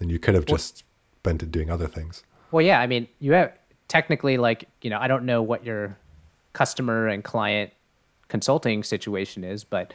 and 0.00 0.10
you 0.10 0.18
could 0.18 0.34
have 0.34 0.46
just 0.46 0.84
spent 1.18 1.42
it 1.42 1.50
doing 1.50 1.70
other 1.70 1.86
things. 1.86 2.22
Well, 2.50 2.62
yeah, 2.62 2.80
I 2.80 2.86
mean, 2.86 3.08
you 3.18 3.32
have 3.32 3.52
technically 3.88 4.36
like, 4.36 4.68
you 4.82 4.90
know, 4.90 4.98
I 4.98 5.08
don't 5.08 5.24
know 5.24 5.42
what 5.42 5.64
your 5.64 5.96
customer 6.52 7.08
and 7.08 7.22
client 7.22 7.72
consulting 8.28 8.82
situation 8.82 9.44
is, 9.44 9.64
but 9.64 9.92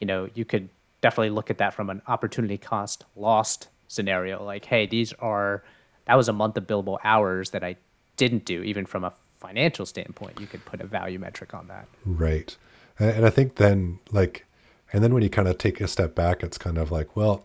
you 0.00 0.06
know, 0.06 0.28
you 0.34 0.44
could 0.44 0.68
definitely 1.00 1.30
look 1.30 1.50
at 1.50 1.58
that 1.58 1.74
from 1.74 1.90
an 1.90 2.02
opportunity 2.06 2.58
cost 2.58 3.04
lost 3.16 3.68
scenario. 3.92 4.42
Like, 4.42 4.64
hey, 4.64 4.86
these 4.86 5.12
are 5.14 5.62
that 6.06 6.16
was 6.16 6.28
a 6.28 6.32
month 6.32 6.56
of 6.56 6.66
billable 6.66 6.98
hours 7.04 7.50
that 7.50 7.62
I 7.62 7.76
didn't 8.16 8.44
do, 8.44 8.62
even 8.62 8.86
from 8.86 9.04
a 9.04 9.12
financial 9.38 9.86
standpoint. 9.86 10.40
You 10.40 10.46
could 10.46 10.64
put 10.64 10.80
a 10.80 10.86
value 10.86 11.18
metric 11.18 11.54
on 11.54 11.68
that. 11.68 11.86
Right. 12.04 12.56
And, 12.98 13.24
I 13.24 13.30
think 13.30 13.56
then, 13.56 13.98
like, 14.10 14.46
and 14.92 15.02
then 15.02 15.14
when 15.14 15.22
you 15.22 15.30
kind 15.30 15.48
of 15.48 15.58
take 15.58 15.80
a 15.80 15.88
step 15.88 16.14
back, 16.14 16.42
it's 16.42 16.58
kind 16.58 16.78
of 16.78 16.90
like, 16.90 17.16
well, 17.16 17.44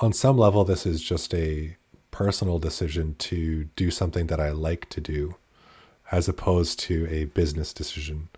on 0.00 0.12
some 0.12 0.38
level, 0.38 0.64
this 0.64 0.86
is 0.86 1.02
just 1.02 1.34
a 1.34 1.76
personal 2.10 2.58
decision 2.58 3.14
to 3.18 3.64
do 3.76 3.90
something 3.90 4.28
that 4.28 4.40
I 4.40 4.50
like 4.50 4.88
to 4.90 5.00
do 5.00 5.36
as 6.10 6.28
opposed 6.28 6.80
to 6.80 7.06
a 7.10 7.24
business 7.26 7.72
decision. 7.72 8.28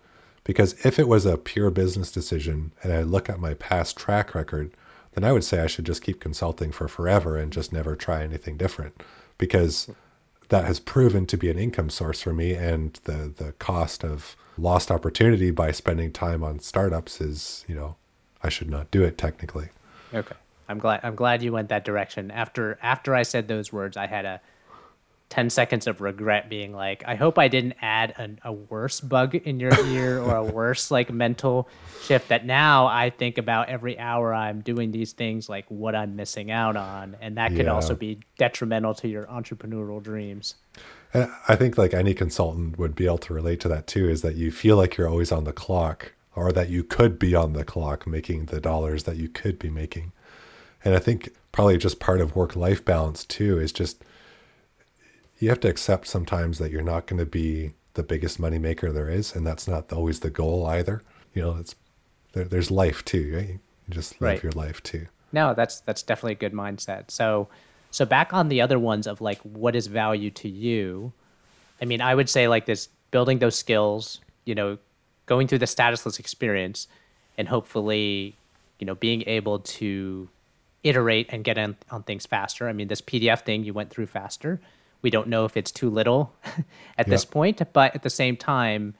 Because 0.43 0.73
if 0.85 0.99
it 0.99 1.07
was 1.07 1.25
a 1.25 1.37
pure 1.37 1.69
business 1.69 2.11
decision 2.11 2.73
and 2.83 2.91
I 2.91 3.03
look 3.03 3.29
at 3.29 3.39
my 3.39 3.53
past 3.53 3.95
track 3.95 4.35
record, 4.35 4.71
then 5.13 5.23
I 5.23 5.31
would 5.31 5.43
say 5.43 5.59
I 5.61 5.67
should 5.67 5.85
just 5.85 6.03
keep 6.03 6.19
consulting 6.19 6.71
for 6.71 6.87
forever 6.87 7.37
and 7.37 7.51
just 7.51 7.73
never 7.73 7.95
try 7.95 8.23
anything 8.23 8.57
different 8.57 9.01
because 9.37 9.89
that 10.49 10.65
has 10.65 10.79
proven 10.79 11.25
to 11.27 11.37
be 11.37 11.49
an 11.49 11.57
income 11.57 11.89
source 11.89 12.21
for 12.21 12.33
me 12.33 12.53
and 12.53 12.99
the 13.05 13.33
the 13.35 13.53
cost 13.53 14.03
of 14.03 14.35
lost 14.57 14.91
opportunity 14.91 15.51
by 15.51 15.71
spending 15.71 16.11
time 16.11 16.43
on 16.43 16.59
startups 16.59 17.21
is, 17.21 17.65
you 17.67 17.75
know, 17.75 17.95
I 18.43 18.49
should 18.49 18.69
not 18.69 18.91
do 18.91 19.03
it 19.03 19.17
technically. 19.17 19.69
Okay. 20.13 20.35
I'm 20.67 20.79
glad 20.79 21.01
I'm 21.03 21.15
glad 21.15 21.41
you 21.41 21.51
went 21.51 21.69
that 21.69 21.83
direction. 21.83 22.31
After 22.31 22.77
after 22.81 23.13
I 23.15 23.23
said 23.23 23.47
those 23.47 23.73
words, 23.73 23.97
I 23.97 24.07
had 24.07 24.25
a 24.25 24.41
10 25.31 25.49
seconds 25.49 25.87
of 25.87 26.01
regret 26.01 26.49
being 26.49 26.73
like, 26.73 27.03
I 27.07 27.15
hope 27.15 27.39
I 27.39 27.47
didn't 27.47 27.75
add 27.81 28.13
an, 28.17 28.37
a 28.43 28.51
worse 28.51 28.99
bug 28.99 29.33
in 29.33 29.61
your 29.61 29.73
ear 29.85 30.19
or 30.19 30.35
a 30.35 30.43
worse 30.43 30.91
like 30.91 31.09
mental 31.11 31.69
shift 32.03 32.27
that 32.27 32.45
now 32.45 32.87
I 32.87 33.09
think 33.09 33.37
about 33.37 33.69
every 33.69 33.97
hour 33.97 34.33
I'm 34.33 34.59
doing 34.59 34.91
these 34.91 35.13
things 35.13 35.47
like 35.47 35.65
what 35.69 35.95
I'm 35.95 36.17
missing 36.17 36.51
out 36.51 36.75
on 36.75 37.15
and 37.21 37.37
that 37.37 37.55
could 37.55 37.65
Yeah. 37.65 37.73
also 37.73 37.95
be 37.95 38.19
detrimental 38.37 38.93
to 38.95 39.07
your 39.07 39.25
entrepreneurial 39.27 40.03
dreams. 40.03 40.55
And 41.13 41.31
I 41.47 41.55
think 41.55 41.77
like 41.77 41.93
any 41.93 42.13
consultant 42.13 42.77
would 42.77 42.93
be 42.93 43.05
able 43.05 43.17
to 43.19 43.33
relate 43.33 43.61
to 43.61 43.69
that 43.69 43.87
too 43.87 44.09
is 44.09 44.21
that 44.23 44.35
you 44.35 44.51
feel 44.51 44.75
like 44.75 44.97
you're 44.97 45.09
always 45.09 45.31
on 45.31 45.45
the 45.45 45.53
clock 45.53 46.11
or 46.35 46.51
that 46.51 46.67
you 46.69 46.83
could 46.83 47.17
be 47.17 47.33
on 47.35 47.53
the 47.53 47.63
clock 47.63 48.05
making 48.05 48.47
the 48.47 48.59
dollars 48.59 49.03
that 49.05 49.15
you 49.15 49.29
could 49.29 49.57
be 49.57 49.69
making. 49.69 50.11
And 50.83 50.93
I 50.93 50.99
think 50.99 51.29
probably 51.53 51.77
just 51.77 52.01
part 52.01 52.19
of 52.19 52.35
work 52.35 52.57
life 52.57 52.83
balance 52.83 53.23
too 53.23 53.57
is 53.59 53.71
just 53.71 54.03
you 55.41 55.49
have 55.49 55.59
to 55.61 55.67
accept 55.69 56.07
sometimes 56.07 56.57
that 56.59 56.71
you're 56.71 56.81
not 56.81 57.07
going 57.07 57.19
to 57.19 57.25
be 57.25 57.73
the 57.95 58.03
biggest 58.03 58.39
money 58.39 58.59
maker 58.59 58.91
there 58.91 59.09
is 59.09 59.35
and 59.35 59.45
that's 59.45 59.67
not 59.67 59.91
always 59.91 60.21
the 60.21 60.29
goal 60.29 60.65
either. 60.67 61.01
You 61.33 61.41
know, 61.41 61.57
it's 61.59 61.75
there, 62.33 62.45
there's 62.45 62.71
life 62.71 63.03
too, 63.03 63.33
right? 63.35 63.49
You 63.49 63.59
just 63.89 64.13
live 64.21 64.29
Right. 64.29 64.43
your 64.43 64.51
life 64.53 64.81
too. 64.83 65.07
No, 65.33 65.53
that's 65.53 65.79
that's 65.81 66.03
definitely 66.03 66.33
a 66.33 66.35
good 66.35 66.53
mindset. 66.53 67.09
So 67.11 67.47
so 67.89 68.05
back 68.05 68.33
on 68.33 68.47
the 68.47 68.61
other 68.61 68.79
ones 68.79 69.07
of 69.07 69.19
like 69.19 69.39
what 69.41 69.75
is 69.75 69.87
value 69.87 70.29
to 70.31 70.47
you? 70.47 71.11
I 71.81 71.85
mean, 71.85 72.01
I 72.01 72.15
would 72.15 72.29
say 72.29 72.47
like 72.47 72.65
this 72.65 72.87
building 73.11 73.39
those 73.39 73.55
skills, 73.57 74.21
you 74.45 74.55
know, 74.55 74.77
going 75.25 75.47
through 75.47 75.57
the 75.59 75.67
status 75.67 76.05
list 76.05 76.19
experience 76.19 76.87
and 77.37 77.47
hopefully, 77.47 78.35
you 78.79 78.85
know, 78.85 78.95
being 78.95 79.23
able 79.27 79.59
to 79.59 80.29
iterate 80.83 81.27
and 81.29 81.43
get 81.43 81.57
on, 81.57 81.75
on 81.89 82.03
things 82.03 82.25
faster. 82.25 82.67
I 82.69 82.73
mean, 82.73 82.87
this 82.87 83.01
PDF 83.01 83.41
thing 83.41 83.63
you 83.63 83.73
went 83.73 83.89
through 83.89 84.07
faster. 84.07 84.61
We 85.01 85.09
don't 85.09 85.27
know 85.27 85.45
if 85.45 85.57
it's 85.57 85.71
too 85.71 85.89
little 85.89 86.33
at 86.97 87.07
this 87.07 87.25
point, 87.25 87.61
but 87.73 87.95
at 87.95 88.03
the 88.03 88.09
same 88.09 88.37
time, 88.37 88.93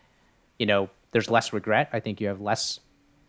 you 0.58 0.66
know, 0.66 0.90
there's 1.12 1.30
less 1.30 1.54
regret. 1.54 1.90
I 1.94 2.00
think 2.00 2.22
you 2.22 2.28
have 2.28 2.42
less 2.42 2.80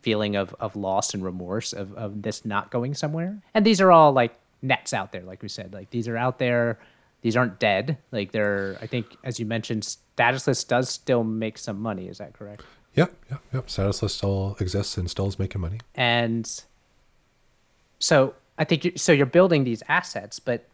feeling 0.03 0.37
of, 0.37 0.55
of 0.61 0.77
loss 0.77 1.15
and 1.15 1.25
remorse 1.25 1.73
of, 1.73 1.95
of 1.95 2.23
this 2.23 2.45
not 2.45 2.71
going 2.71 2.95
somewhere. 2.95 3.39
And 3.55 3.65
these 3.65 3.81
are 3.81 3.93
all 3.93 4.13
like 4.13 4.35
nets 4.61 4.93
out 4.93 5.13
there, 5.13 5.23
like 5.23 5.43
we 5.43 5.49
said. 5.49 5.73
Like 5.73 5.91
these 5.91 6.09
are 6.09 6.17
out 6.17 6.39
there. 6.39 6.79
These 7.23 7.37
aren't 7.37 7.59
dead. 7.59 7.99
Like 8.11 8.33
they're 8.33 8.77
I 8.81 8.87
think 8.87 9.07
as 9.25 9.39
you 9.39 9.47
mentioned, 9.47 9.85
status 9.85 10.47
list 10.47 10.69
does 10.69 10.89
still 10.89 11.25
make 11.25 11.59
some 11.59 11.81
money, 11.81 12.09
is 12.09 12.19
that 12.19 12.33
correct? 12.33 12.63
Yep, 12.95 13.15
yep, 13.31 13.41
yep. 13.55 13.71
Status 13.71 14.03
list 14.03 14.17
still 14.19 14.57
exists 14.61 14.97
and 14.97 15.11
still 15.11 15.27
is 15.27 15.39
making 15.39 15.61
money. 15.61 15.79
And 15.95 16.49
so 17.99 18.35
I 18.59 18.65
think 18.65 18.85
you, 18.85 18.93
so 18.97 19.13
you're 19.13 19.27
building 19.27 19.65
these 19.65 19.83
assets, 19.89 20.39
but 20.39 20.67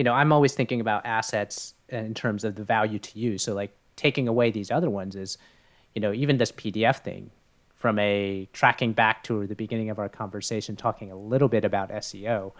you 0.00 0.04
know, 0.04 0.14
I'm 0.14 0.32
always 0.32 0.54
thinking 0.54 0.80
about 0.80 1.04
assets 1.04 1.74
in 1.90 2.14
terms 2.14 2.42
of 2.42 2.54
the 2.54 2.64
value 2.64 2.98
to 2.98 3.18
you. 3.18 3.36
So 3.36 3.52
like 3.52 3.76
taking 3.96 4.28
away 4.28 4.50
these 4.50 4.70
other 4.70 4.88
ones 4.88 5.14
is, 5.14 5.36
you 5.94 6.00
know, 6.00 6.10
even 6.14 6.38
this 6.38 6.50
PDF 6.50 7.00
thing 7.00 7.30
from 7.74 7.98
a 7.98 8.48
tracking 8.54 8.94
back 8.94 9.22
to 9.24 9.46
the 9.46 9.54
beginning 9.54 9.90
of 9.90 9.98
our 9.98 10.08
conversation, 10.08 10.74
talking 10.74 11.12
a 11.12 11.16
little 11.16 11.48
bit 11.48 11.66
about 11.66 11.90
SEO, 11.90 12.52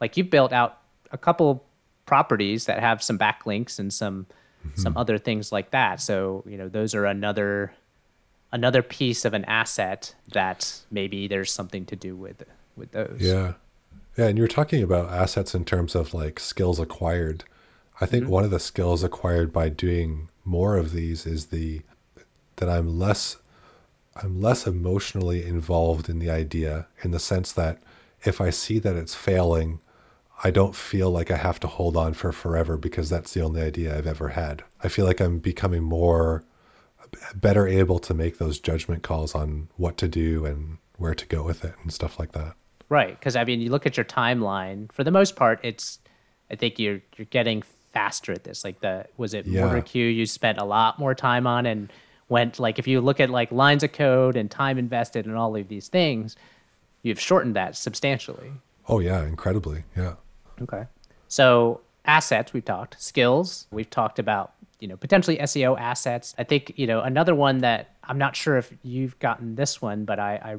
like 0.00 0.16
you've 0.16 0.30
built 0.30 0.54
out 0.54 0.78
a 1.12 1.18
couple 1.18 1.66
properties 2.06 2.64
that 2.64 2.80
have 2.80 3.02
some 3.02 3.18
backlinks 3.18 3.78
and 3.78 3.92
some 3.92 4.24
mm-hmm. 4.66 4.80
some 4.80 4.96
other 4.96 5.18
things 5.18 5.52
like 5.52 5.72
that. 5.72 6.00
So 6.00 6.44
you 6.48 6.56
know 6.56 6.70
those 6.70 6.94
are 6.94 7.04
another 7.04 7.74
another 8.52 8.80
piece 8.80 9.26
of 9.26 9.34
an 9.34 9.44
asset 9.44 10.14
that 10.32 10.80
maybe 10.90 11.28
there's 11.28 11.52
something 11.52 11.84
to 11.84 11.96
do 11.96 12.16
with 12.16 12.42
with 12.74 12.92
those. 12.92 13.18
Yeah, 13.20 13.52
yeah, 14.16 14.26
and 14.26 14.38
you're 14.38 14.48
talking 14.48 14.82
about 14.82 15.10
assets 15.10 15.54
in 15.54 15.64
terms 15.64 15.94
of 15.94 16.14
like 16.14 16.40
skills 16.40 16.80
acquired. 16.80 17.44
I 18.00 18.06
think 18.06 18.24
mm-hmm. 18.24 18.32
one 18.32 18.44
of 18.44 18.50
the 18.50 18.60
skills 18.60 19.02
acquired 19.02 19.52
by 19.52 19.68
doing 19.68 20.28
more 20.44 20.76
of 20.76 20.92
these 20.92 21.26
is 21.26 21.46
the 21.46 21.82
that 22.56 22.68
I'm 22.68 22.98
less 22.98 23.36
I'm 24.14 24.40
less 24.40 24.66
emotionally 24.66 25.44
involved 25.44 26.08
in 26.08 26.18
the 26.18 26.30
idea 26.30 26.86
in 27.02 27.10
the 27.10 27.18
sense 27.18 27.52
that 27.52 27.78
if 28.24 28.40
I 28.40 28.48
see 28.48 28.78
that 28.78 28.96
it's 28.96 29.14
failing, 29.14 29.80
I 30.42 30.50
don't 30.50 30.74
feel 30.74 31.10
like 31.10 31.30
I 31.30 31.36
have 31.36 31.60
to 31.60 31.66
hold 31.66 31.96
on 31.96 32.14
for 32.14 32.32
forever 32.32 32.78
because 32.78 33.10
that's 33.10 33.34
the 33.34 33.42
only 33.42 33.60
idea 33.60 33.96
I've 33.96 34.06
ever 34.06 34.30
had. 34.30 34.64
I 34.82 34.88
feel 34.88 35.04
like 35.04 35.20
I'm 35.20 35.38
becoming 35.38 35.82
more 35.82 36.44
better 37.34 37.66
able 37.66 37.98
to 38.00 38.14
make 38.14 38.38
those 38.38 38.58
judgment 38.58 39.02
calls 39.02 39.34
on 39.34 39.68
what 39.76 39.96
to 39.98 40.08
do 40.08 40.44
and 40.44 40.78
where 40.96 41.14
to 41.14 41.26
go 41.26 41.42
with 41.42 41.64
it 41.64 41.74
and 41.82 41.92
stuff 41.92 42.18
like 42.18 42.32
that. 42.32 42.54
Right, 42.88 43.18
because 43.18 43.34
I 43.36 43.44
mean, 43.44 43.60
you 43.60 43.70
look 43.70 43.86
at 43.86 43.96
your 43.96 44.04
timeline. 44.04 44.92
For 44.92 45.02
the 45.02 45.10
most 45.10 45.34
part, 45.34 45.58
it's 45.62 45.98
I 46.50 46.54
think 46.54 46.78
you're 46.78 47.00
you're 47.16 47.26
getting 47.26 47.62
faster 47.92 48.32
at 48.32 48.44
this. 48.44 48.64
Like 48.64 48.80
the 48.80 49.06
was 49.16 49.34
it 49.34 49.46
yeah. 49.46 49.64
Motor 49.64 49.82
Q 49.82 50.06
you 50.06 50.26
spent 50.26 50.58
a 50.58 50.64
lot 50.64 50.98
more 50.98 51.14
time 51.14 51.46
on 51.46 51.66
and 51.66 51.92
went 52.28 52.58
like 52.58 52.78
if 52.78 52.86
you 52.86 53.00
look 53.00 53.20
at 53.20 53.30
like 53.30 53.50
lines 53.50 53.82
of 53.82 53.92
code 53.92 54.36
and 54.36 54.50
time 54.50 54.78
invested 54.78 55.26
and 55.26 55.36
all 55.36 55.56
of 55.56 55.68
these 55.68 55.88
things, 55.88 56.36
you've 57.02 57.20
shortened 57.20 57.56
that 57.56 57.76
substantially. 57.76 58.52
Oh 58.88 59.00
yeah, 59.00 59.24
incredibly. 59.24 59.84
Yeah. 59.96 60.14
Okay. 60.62 60.84
So 61.28 61.80
assets 62.04 62.52
we've 62.52 62.64
talked, 62.64 63.00
skills 63.02 63.66
we've 63.70 63.90
talked 63.90 64.18
about, 64.18 64.52
you 64.78 64.86
know, 64.86 64.96
potentially 64.96 65.38
SEO 65.38 65.78
assets. 65.80 66.34
I 66.38 66.44
think 66.44 66.72
you 66.76 66.86
know 66.86 67.00
another 67.00 67.34
one 67.34 67.58
that 67.58 67.96
I'm 68.04 68.18
not 68.18 68.36
sure 68.36 68.56
if 68.58 68.72
you've 68.82 69.18
gotten 69.18 69.56
this 69.56 69.82
one, 69.82 70.04
but 70.04 70.20
I, 70.20 70.34
I 70.36 70.56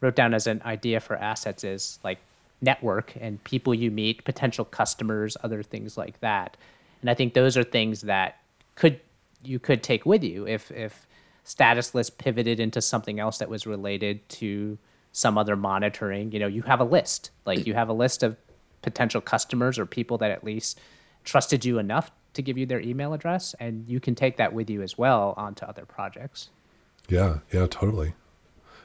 wrote 0.00 0.14
down 0.14 0.34
as 0.34 0.46
an 0.46 0.62
idea 0.64 1.00
for 1.00 1.16
assets 1.16 1.64
is 1.64 1.98
like 2.02 2.18
network 2.60 3.14
and 3.20 3.42
people 3.44 3.74
you 3.74 3.90
meet, 3.90 4.24
potential 4.24 4.64
customers, 4.64 5.36
other 5.42 5.62
things 5.62 5.96
like 5.96 6.20
that. 6.20 6.56
And 7.00 7.10
I 7.10 7.14
think 7.14 7.34
those 7.34 7.56
are 7.56 7.64
things 7.64 8.02
that 8.02 8.38
could 8.74 9.00
you 9.42 9.58
could 9.58 9.82
take 9.82 10.04
with 10.04 10.22
you 10.22 10.46
if 10.46 10.70
if 10.70 11.06
status 11.44 11.94
list 11.94 12.18
pivoted 12.18 12.60
into 12.60 12.82
something 12.82 13.18
else 13.18 13.38
that 13.38 13.48
was 13.48 13.66
related 13.66 14.26
to 14.28 14.78
some 15.12 15.38
other 15.38 15.56
monitoring. 15.56 16.32
You 16.32 16.40
know 16.40 16.46
you 16.46 16.62
have 16.62 16.80
a 16.80 16.84
list. 16.84 17.30
Like 17.46 17.66
you 17.66 17.74
have 17.74 17.88
a 17.88 17.94
list 17.94 18.22
of 18.22 18.36
potential 18.82 19.20
customers 19.20 19.78
or 19.78 19.86
people 19.86 20.18
that 20.18 20.30
at 20.30 20.44
least 20.44 20.80
trusted 21.24 21.64
you 21.64 21.78
enough 21.78 22.10
to 22.32 22.42
give 22.42 22.56
you 22.56 22.64
their 22.64 22.80
email 22.80 23.12
address 23.12 23.54
and 23.60 23.86
you 23.88 24.00
can 24.00 24.14
take 24.14 24.36
that 24.36 24.52
with 24.52 24.70
you 24.70 24.82
as 24.82 24.96
well 24.96 25.34
onto 25.36 25.64
other 25.64 25.84
projects. 25.84 26.50
Yeah 27.08 27.38
yeah 27.52 27.66
totally 27.68 28.14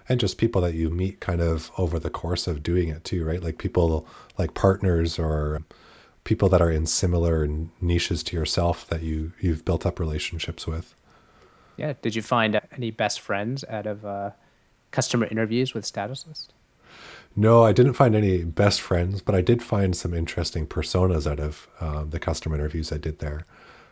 and 0.08 0.20
just 0.20 0.38
people 0.38 0.62
that 0.62 0.74
you 0.76 0.90
meet 0.90 1.20
kind 1.20 1.42
of 1.42 1.72
over 1.78 2.00
the 2.00 2.10
course 2.10 2.48
of 2.48 2.64
doing 2.64 2.90
it 2.90 3.04
too 3.04 3.26
right 3.26 3.42
like 3.44 3.58
people 3.58 4.08
like 4.38 4.54
partners 4.54 5.18
or 5.18 5.64
people 6.26 6.50
that 6.50 6.62
are 6.62 6.72
in 6.72 6.86
similar 6.86 7.48
niches 7.80 8.22
to 8.24 8.36
yourself 8.36 8.86
that 8.88 9.02
you 9.02 9.32
you've 9.40 9.64
built 9.64 9.86
up 9.86 9.98
relationships 9.98 10.68
with. 10.68 10.94
Yeah. 11.78 11.94
Did 12.02 12.16
you 12.16 12.22
find 12.22 12.60
any 12.74 12.92
best 12.92 13.22
friends 13.22 13.64
out 13.70 13.86
of 13.86 14.06
uh, 14.06 14.32
customer 14.92 15.28
interviews 15.28 15.74
with 15.74 15.86
Status 15.86 16.26
List? 16.28 16.52
No, 17.36 17.64
I 17.64 17.74
didn't 17.74 17.94
find 17.94 18.16
any 18.16 18.44
best 18.44 18.82
friends, 18.82 19.22
but 19.22 19.36
I 19.36 19.42
did 19.42 19.62
find 19.62 19.96
some 19.96 20.14
interesting 20.14 20.66
personas 20.66 21.30
out 21.30 21.40
of 21.40 21.68
um, 21.82 22.10
the 22.10 22.20
customer 22.20 22.56
interviews 22.56 22.92
I 22.92 22.98
did 22.98 23.20
there, 23.20 23.46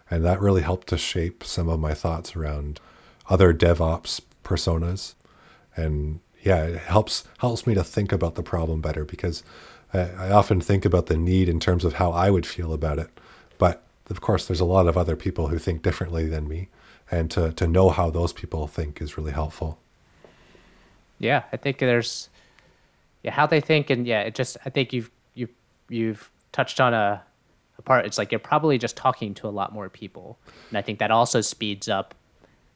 and 0.09 0.23
that 0.23 0.39
really 0.39 0.61
helped 0.61 0.87
to 0.87 0.97
shape 0.97 1.43
some 1.43 1.67
of 1.67 1.79
my 1.79 1.93
thoughts 1.93 2.37
around 2.37 2.79
other 3.29 3.53
DevOps 3.53 4.21
personas, 4.45 5.13
and 5.75 6.19
yeah, 6.41 6.63
it 6.63 6.79
helps 6.79 7.23
helps 7.39 7.65
me 7.65 7.73
to 7.73 7.83
think 7.83 8.11
about 8.11 8.35
the 8.35 8.43
problem 8.43 8.81
better 8.81 9.05
because 9.05 9.43
I, 9.93 10.31
often 10.31 10.59
think 10.59 10.85
about 10.85 11.05
the 11.05 11.17
need 11.17 11.47
in 11.47 11.59
terms 11.59 11.85
of 11.85 11.93
how 11.93 12.11
I 12.11 12.29
would 12.29 12.45
feel 12.45 12.73
about 12.73 12.99
it. 12.99 13.09
But 13.57 13.83
of 14.09 14.21
course, 14.21 14.47
there's 14.47 14.59
a 14.59 14.65
lot 14.65 14.87
of 14.87 14.97
other 14.97 15.15
people 15.15 15.47
who 15.47 15.59
think 15.59 15.83
differently 15.83 16.27
than 16.27 16.47
me. 16.47 16.69
And 17.11 17.29
to, 17.31 17.51
to 17.53 17.67
know 17.67 17.89
how 17.89 18.09
those 18.09 18.33
people 18.33 18.65
think 18.65 18.99
is 18.99 19.17
really 19.17 19.33
helpful. 19.33 19.77
Yeah, 21.19 21.43
I 21.51 21.57
think 21.57 21.77
there's 21.77 22.29
yeah, 23.21 23.31
how 23.31 23.45
they 23.45 23.61
think 23.61 23.89
and 23.89 24.07
yeah, 24.07 24.21
it 24.21 24.33
just 24.35 24.57
I 24.65 24.69
think 24.69 24.93
you've 24.93 25.11
you've 25.35 25.53
you've 25.89 26.31
touched 26.51 26.79
on 26.79 26.93
a, 26.93 27.21
a 27.77 27.81
part. 27.83 28.05
It's 28.05 28.17
like 28.17 28.31
you're 28.31 28.39
probably 28.39 28.77
just 28.77 28.97
talking 28.97 29.33
to 29.35 29.47
a 29.47 29.49
lot 29.49 29.73
more 29.73 29.89
people. 29.89 30.39
And 30.69 30.77
I 30.77 30.81
think 30.81 30.99
that 30.99 31.11
also 31.11 31.41
speeds 31.41 31.87
up 31.87 32.15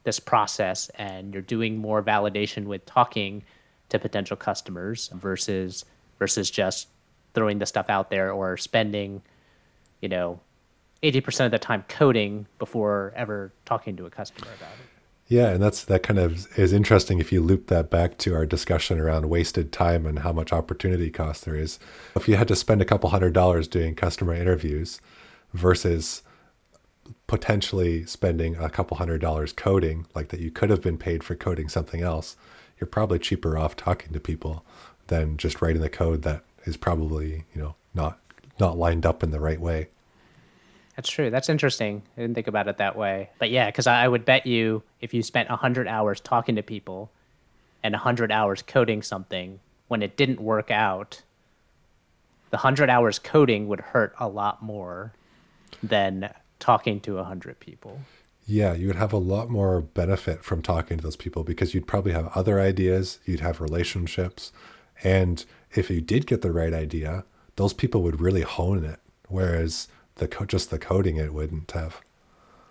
this 0.08 0.20
process 0.22 0.88
and 0.96 1.34
you're 1.34 1.44
doing 1.44 1.78
more 1.78 2.02
validation 2.02 2.64
with 2.64 2.86
talking 2.86 3.44
to 3.90 4.00
potential 4.00 4.38
customers 4.38 5.10
versus 5.14 5.84
versus 6.18 6.50
just 6.50 6.88
throwing 7.34 7.60
the 7.60 7.66
stuff 7.66 7.90
out 7.90 8.10
there 8.10 8.32
or 8.32 8.56
spending, 8.56 9.22
you 10.00 10.08
know, 10.08 10.40
80% 11.04 11.46
of 11.46 11.52
the 11.52 11.60
time 11.60 11.84
coding 11.90 12.48
before 12.58 13.12
ever 13.18 13.52
talking 13.66 13.98
to 13.98 14.06
a 14.06 14.10
customer 14.10 14.48
about 14.58 14.72
it. 14.80 14.88
Yeah, 15.28 15.50
and 15.50 15.62
that's 15.62 15.84
that 15.84 16.04
kind 16.04 16.20
of 16.20 16.58
is 16.58 16.72
interesting 16.72 17.20
if 17.20 17.34
you 17.34 17.42
loop 17.42 17.68
that 17.68 17.90
back 17.90 18.18
to 18.20 18.34
our 18.34 18.46
discussion 18.46 19.02
around 19.02 19.30
wasted 19.30 19.74
time 19.74 20.06
and 20.06 20.20
how 20.20 20.32
much 20.32 20.54
opportunity 20.54 21.10
cost 21.10 21.44
there 21.44 21.58
is. 21.58 21.80
If 22.16 22.30
you 22.30 22.38
had 22.38 22.48
to 22.48 22.56
spend 22.56 22.82
a 22.82 22.86
couple 22.86 23.10
hundred 23.10 23.34
dollars 23.34 23.68
doing 23.68 23.94
customer 23.94 24.34
interviews 24.34 25.02
versus 25.54 26.24
potentially 27.28 28.06
spending 28.06 28.56
a 28.56 28.70
couple 28.70 28.98
hundred 28.98 29.22
dollars 29.22 29.54
coding, 29.54 30.06
like 30.16 30.30
that 30.30 30.40
you 30.40 30.52
could 30.52 30.70
have 30.70 30.82
been 30.82 30.98
paid 30.98 31.24
for 31.24 31.36
coding 31.36 31.70
something 31.70 32.02
else, 32.02 32.36
you're 32.80 32.88
probably 32.88 33.20
cheaper 33.20 33.58
off 33.58 33.76
talking 33.76 34.14
to 34.14 34.20
people 34.20 34.66
than 35.08 35.38
just 35.38 35.62
writing 35.62 35.82
the 35.82 35.90
code 35.90 36.22
that 36.24 36.44
is 36.66 36.78
probably 36.78 37.46
you 37.54 37.62
know 37.62 37.76
not 37.94 38.20
not 38.60 38.78
lined 38.78 39.06
up 39.06 39.24
in 39.24 39.32
the 39.32 39.40
right 39.40 39.60
way. 39.60 39.88
That's 40.96 41.10
true. 41.10 41.30
That's 41.30 41.50
interesting. 41.50 42.02
I 42.18 42.22
didn't 42.22 42.34
think 42.34 42.48
about 42.48 42.68
it 42.68 42.78
that 42.78 42.98
way. 42.98 43.30
But 43.38 43.52
yeah, 43.52 43.68
because 43.68 43.86
I 43.86 44.08
would 44.08 44.26
bet 44.26 44.48
you 44.48 44.82
if 45.00 45.14
you 45.14 45.22
spent 45.22 45.48
100 45.48 45.88
hours 45.88 46.20
talking 46.20 46.56
to 46.56 46.64
people 46.64 47.12
and 47.84 47.94
100 47.94 48.32
hours 48.32 48.64
coding 48.64 49.04
something, 49.04 49.60
when 49.90 50.02
it 50.02 50.18
didn't 50.18 50.40
work 50.42 50.72
out, 50.72 51.22
the 52.50 52.58
100 52.58 52.90
hours 52.90 53.20
coding 53.20 53.68
would 53.68 53.80
hurt 53.80 54.16
a 54.20 54.28
lot 54.28 54.64
more 54.64 55.14
than 55.84 56.34
talking 56.60 57.00
to 57.02 57.16
100 57.16 57.60
people. 57.60 58.00
Yeah, 58.46 58.74
you 58.74 58.88
would 58.88 58.96
have 58.96 59.12
a 59.12 59.18
lot 59.18 59.50
more 59.50 59.82
benefit 59.82 60.44
from 60.44 60.62
talking 60.62 60.98
to 60.98 61.04
those 61.04 61.18
people 61.18 61.44
because 61.44 61.74
you'd 61.74 61.88
probably 61.88 62.14
have 62.14 62.30
other 62.36 62.60
ideas, 62.62 63.20
you'd 63.26 63.42
have 63.42 63.60
relationships, 63.60 64.54
and 65.04 65.44
if 65.76 65.90
you 65.90 66.00
did 66.02 66.26
get 66.26 66.42
the 66.42 66.52
right 66.52 66.74
idea, 66.74 67.26
those 67.58 67.74
people 67.74 68.02
would 68.04 68.22
really 68.22 68.42
hone 68.42 68.86
it, 68.86 69.00
whereas 69.28 69.90
the 70.16 70.28
co- 70.28 70.46
just 70.46 70.70
the 70.70 70.80
coding 70.80 71.18
it 71.18 71.34
wouldn't 71.34 71.72
have. 71.72 72.02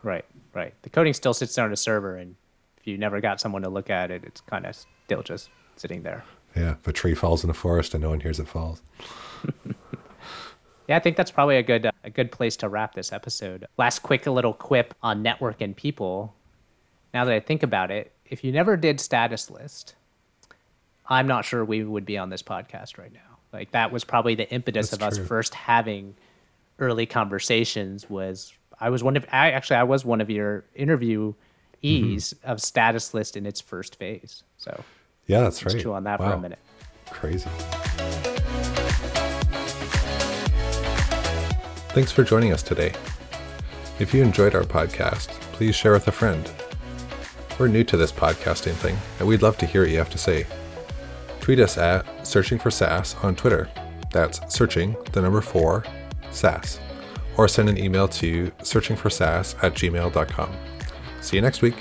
Right, 0.03 0.25
right. 0.55 0.75
The 0.83 0.90
coding 0.90 1.12
still 1.12 1.35
sits 1.35 1.55
there 1.55 1.64
on 1.64 1.72
a 1.72 1.77
server, 1.77 2.16
and 2.16 2.37
if 2.79 2.87
you 2.87 2.96
never 2.96 3.20
got 3.20 3.40
someone 3.40 3.62
to 3.62 3.68
look 3.68 3.90
at 3.90 4.11
it, 4.11 4.25
it's 4.25 4.40
kind 4.40 4.64
of 4.64 4.77
still 5.05 5.22
just 5.22 5.51
sitting 5.77 6.03
there. 6.03 6.25
Yeah, 6.57 6.72
if 6.72 6.88
a 6.88 6.92
tree 6.92 7.14
falls 7.14 7.44
in 7.44 7.51
a 7.51 7.55
forest 7.55 7.92
and 7.92 8.03
no 8.03 8.09
one 8.09 8.20
hears 8.20 8.40
it 8.40 8.49
falls. 8.49 8.81
yeah, 10.88 10.96
I 10.96 11.01
think 11.01 11.16
that's 11.16 11.31
probably 11.31 11.57
a 11.57 11.62
good 11.62 11.90
a 12.05 12.11
good 12.11 12.31
place 12.31 12.57
to 12.59 12.68
wrap 12.68 12.94
this 12.94 13.12
episode. 13.12 13.66
Last 13.77 14.01
quick 14.01 14.27
little 14.27 14.53
quip 14.53 14.94
on 15.03 15.22
network 15.22 15.61
and 15.61 15.77
people. 15.77 16.35
Now 17.12 17.25
that 17.25 17.35
I 17.35 17.40
think 17.40 17.62
about 17.62 17.90
it, 17.90 18.12
if 18.27 18.44
you 18.44 18.53
never 18.53 18.77
did 18.77 19.01
status 19.01 19.51
list, 19.51 19.94
I'm 21.09 21.27
not 21.27 21.44
sure 21.44 21.64
we 21.64 21.83
would 21.83 22.05
be 22.05 22.18
on 22.18 22.31
this 22.31 22.42
podcast 22.42 22.99
right 22.99 23.12
now. 23.12 23.20
Like 23.53 23.70
that 23.72 23.90
was 23.90 24.05
probably 24.05 24.35
the 24.35 24.49
impetus 24.51 24.90
That's 24.90 25.03
of 25.03 25.14
true. 25.14 25.22
us 25.22 25.29
first 25.29 25.55
having 25.55 26.14
early 26.79 27.07
conversations 27.07 28.09
was 28.11 28.53
I 28.79 28.90
was 28.90 29.03
one 29.03 29.16
of 29.16 29.25
I 29.33 29.53
actually 29.53 29.77
I 29.77 29.85
was 29.85 30.05
one 30.05 30.20
of 30.20 30.31
your 30.31 30.64
interviewees 30.79 31.35
mm-hmm. 31.83 32.51
of 32.51 32.61
status 32.61 33.14
list 33.14 33.37
in 33.37 33.46
its 33.46 33.61
first 33.61 33.96
phase. 33.96 34.42
So 34.59 34.85
yeah, 35.27 35.40
that's 35.40 35.64
right. 35.64 35.81
Chew 35.81 35.94
on 35.94 36.05
that 36.05 36.20
wow. 36.20 36.31
for 36.31 36.37
a 36.37 36.40
minute. 36.40 36.59
Crazy. 37.11 37.49
Thanks 41.96 42.12
for 42.12 42.24
joining 42.24 42.52
us 42.52 42.62
today. 42.62 42.92
If 43.98 44.12
you 44.12 44.22
enjoyed 44.22 44.54
our 44.54 44.64
podcast, 44.64 45.28
please 45.52 45.74
share 45.74 45.92
with 45.92 46.06
a 46.09 46.12
friend. 46.12 46.46
We're 47.59 47.68
new 47.68 47.85
to 47.85 47.96
this 47.96 48.12
podcasting 48.12 48.74
thing, 48.74 48.98
and 49.18 49.26
we'd 49.26 49.40
love 49.40 49.56
to 49.56 49.64
hear 49.64 49.80
what 49.80 49.90
you 49.90 49.96
have 49.96 50.11
to 50.11 50.18
say. 50.18 50.46
Tweet 51.40 51.59
us 51.59 51.78
at 51.78 52.04
Searching 52.26 52.59
for 52.59 52.70
SaaS 52.70 53.14
on 53.22 53.35
Twitter. 53.35 53.70
That's 54.12 54.40
searching, 54.54 54.94
the 55.12 55.22
number 55.22 55.40
four, 55.40 55.85
SaaS. 56.32 56.80
Or 57.38 57.48
send 57.48 57.70
an 57.70 57.78
email 57.78 58.09
to 58.09 58.50
searchingforsaas 58.59 59.64
at 59.64 59.72
gmail.com. 59.72 60.52
See 61.22 61.37
you 61.37 61.40
next 61.40 61.62
week. 61.62 61.76